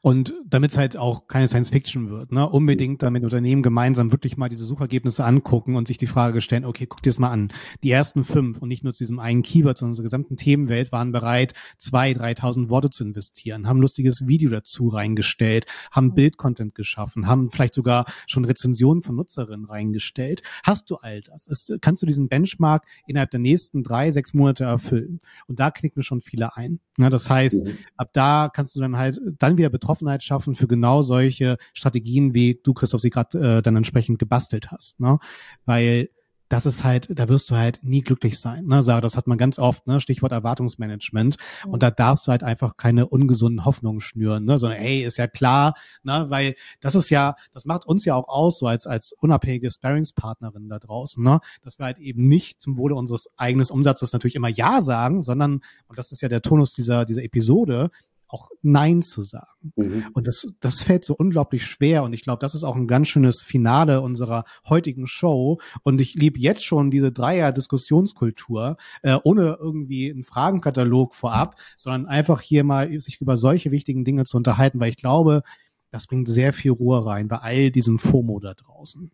[0.00, 4.36] Und damit es halt auch keine Science Fiction wird, ne, unbedingt damit Unternehmen gemeinsam wirklich
[4.36, 7.52] mal diese Suchergebnisse angucken und sich die Frage stellen, okay, guck dir das mal an.
[7.82, 11.12] Die ersten fünf und nicht nur zu diesem einen Keyword, sondern unsere gesamten Themenwelt waren
[11.12, 17.50] bereit, zwei, dreitausend Worte zu investieren, haben lustiges Video dazu reingestellt, haben Bildcontent geschaffen, haben
[17.50, 20.42] vielleicht sogar schon Rezensionen von Nutzerinnen reingestellt.
[20.62, 21.46] Hast du all das?
[21.46, 25.20] Ist, kannst du diesen Benchmark innerhalb der nächsten drei, sechs Monate erfüllen?
[25.46, 26.80] Und da knicken schon viele ein.
[26.98, 27.78] Ja, das heißt, mhm.
[27.96, 32.60] ab da kannst du dann halt dann wieder Betroffenheit schaffen für genau solche Strategien, wie
[32.62, 35.00] du, Christoph, sie gerade äh, dann entsprechend gebastelt hast.
[35.00, 35.18] Ne?
[35.64, 36.08] Weil
[36.48, 38.66] das ist halt, da wirst du halt nie glücklich sein.
[38.66, 38.82] Ne?
[38.84, 40.00] Das hat man ganz oft, ne?
[40.00, 41.36] Stichwort Erwartungsmanagement.
[41.64, 41.70] Mhm.
[41.70, 44.58] Und da darfst du halt einfach keine ungesunden Hoffnungen schnüren, ne?
[44.58, 46.26] sondern hey, ist ja klar, ne?
[46.28, 50.68] weil das ist ja, das macht uns ja auch aus, so als, als unabhängige Sparingspartnerin
[50.68, 51.40] da draußen, ne?
[51.62, 55.60] dass wir halt eben nicht zum Wohle unseres eigenen Umsatzes natürlich immer Ja sagen, sondern,
[55.88, 57.90] und das ist ja der Tonus dieser, dieser Episode,
[58.28, 59.72] auch Nein zu sagen.
[59.76, 60.04] Mhm.
[60.12, 62.02] Und das, das fällt so unglaublich schwer.
[62.02, 65.60] Und ich glaube, das ist auch ein ganz schönes Finale unserer heutigen Show.
[65.82, 72.40] Und ich liebe jetzt schon diese Dreier-Diskussionskultur, äh, ohne irgendwie einen Fragenkatalog vorab, sondern einfach
[72.40, 75.42] hier mal sich über solche wichtigen Dinge zu unterhalten, weil ich glaube,
[75.90, 79.10] das bringt sehr viel Ruhe rein bei all diesem FOMO da draußen.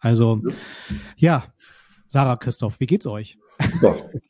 [0.00, 0.42] Also,
[1.16, 1.52] ja,
[2.08, 3.38] Sarah, Christoph, wie geht's euch?
[3.82, 3.94] Ja,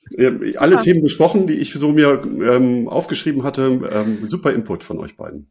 [0.58, 3.80] alle Themen besprochen, die ich so mir ähm, aufgeschrieben hatte.
[3.92, 5.50] Ähm, super Input von euch beiden.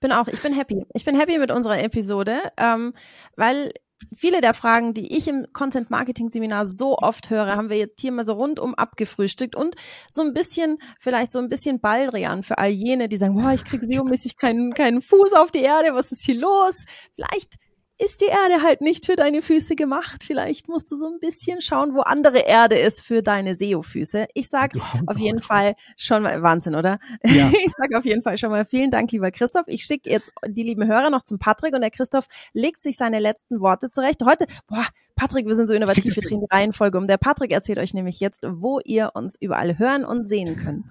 [0.00, 0.84] Bin auch, ich bin happy.
[0.94, 2.94] Ich bin happy mit unserer Episode, ähm,
[3.36, 3.72] weil
[4.16, 8.00] viele der Fragen, die ich im Content Marketing Seminar so oft höre, haben wir jetzt
[8.00, 9.74] hier mal so rundum abgefrühstückt und
[10.08, 13.64] so ein bisschen, vielleicht so ein bisschen Baldrian für all jene, die sagen, boah, ich
[13.64, 16.84] kriege SEO-mäßig keinen, keinen Fuß auf die Erde, was ist hier los?
[17.16, 17.56] Vielleicht
[17.98, 20.22] ist die Erde halt nicht für deine Füße gemacht.
[20.24, 24.26] Vielleicht musst du so ein bisschen schauen, wo andere Erde ist für deine SEO-Füße.
[24.34, 24.72] Ich sag
[25.06, 26.98] auf jeden Fall schon mal, Wahnsinn, oder?
[27.24, 27.50] Ja.
[27.68, 29.66] Ich sag auf jeden Fall schon mal vielen Dank, lieber Christoph.
[29.68, 33.18] Ich schicke jetzt die lieben Hörer noch zum Patrick und der Christoph legt sich seine
[33.18, 34.22] letzten Worte zurecht.
[34.24, 34.86] Heute, boah,
[35.16, 37.06] Patrick, wir sind so innovativ, wir drehen die Reihenfolge um.
[37.06, 40.84] Der Patrick erzählt euch nämlich jetzt, wo ihr uns überall hören und sehen könnt.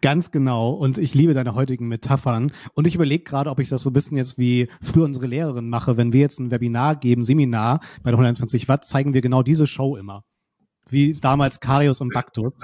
[0.00, 0.70] Ganz genau.
[0.70, 2.52] Und ich liebe deine heutigen Metaphern.
[2.74, 5.68] Und ich überlege gerade, ob ich das so ein bisschen jetzt wie früher unsere Lehrerin
[5.68, 5.96] mache.
[5.96, 9.66] Wenn wir jetzt ein Webinar geben, Seminar bei der 120 Watt, zeigen wir genau diese
[9.66, 10.24] Show immer.
[10.88, 12.54] Wie damals Karius und Baktus.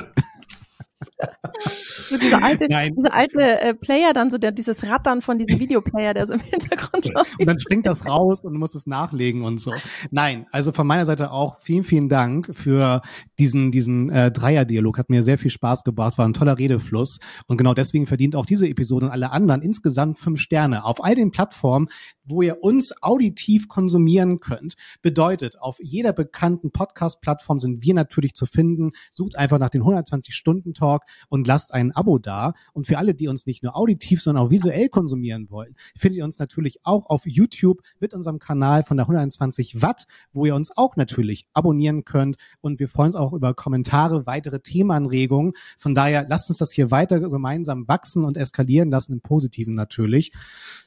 [2.09, 2.95] So dieser alte, Nein.
[2.97, 6.41] dieser alte äh, Player dann so, der, dieses Rattern von diesem Videoplayer, der so im
[6.41, 7.39] Hintergrund läuft.
[7.39, 9.75] Und dann springt das raus und du musst es nachlegen und so.
[10.11, 13.03] Nein, also von meiner Seite auch vielen, vielen Dank für
[13.39, 14.99] diesen, diesen äh, Dreier-Dialog.
[14.99, 17.19] Hat mir sehr viel Spaß gebracht, war ein toller Redefluss.
[17.47, 21.15] Und genau deswegen verdient auch diese Episode und alle anderen insgesamt fünf Sterne auf all
[21.15, 21.89] den Plattformen,
[22.25, 24.75] wo ihr uns auditiv konsumieren könnt.
[25.03, 28.93] Bedeutet, auf jeder bekannten Podcast-Plattform sind wir natürlich zu finden.
[29.11, 30.88] Sucht einfach nach den 120-Stunden-Talk
[31.29, 32.55] und lasst ein Abo da.
[32.73, 36.25] Und für alle, die uns nicht nur auditiv, sondern auch visuell konsumieren wollen, findet ihr
[36.25, 40.77] uns natürlich auch auf YouTube mit unserem Kanal von der 120 Watt, wo ihr uns
[40.77, 42.37] auch natürlich abonnieren könnt.
[42.61, 45.53] Und wir freuen uns auch über Kommentare, weitere Themenanregungen.
[45.77, 50.33] Von daher lasst uns das hier weiter gemeinsam wachsen und eskalieren lassen, im Positiven natürlich.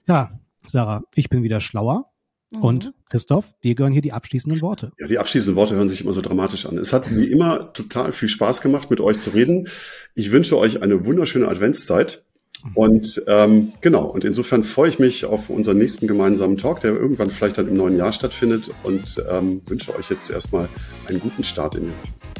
[0.07, 0.31] Ja,
[0.67, 2.10] Sarah, ich bin wieder schlauer.
[2.51, 2.61] Mhm.
[2.61, 4.91] Und Christoph, dir gehören hier die abschließenden Worte.
[4.99, 6.77] Ja, die abschließenden Worte hören sich immer so dramatisch an.
[6.77, 9.67] Es hat wie immer total viel Spaß gemacht, mit euch zu reden.
[10.15, 12.23] Ich wünsche euch eine wunderschöne Adventszeit.
[12.63, 12.71] Mhm.
[12.75, 17.29] Und ähm, genau, und insofern freue ich mich auf unseren nächsten gemeinsamen Talk, der irgendwann
[17.29, 20.67] vielleicht dann im neuen Jahr stattfindet und ähm, wünsche euch jetzt erstmal
[21.07, 22.31] einen guten Start in die Woche.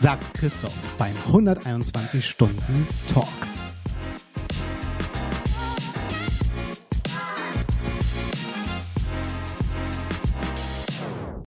[0.00, 3.28] Sagt Christoph beim 121 Stunden Talk.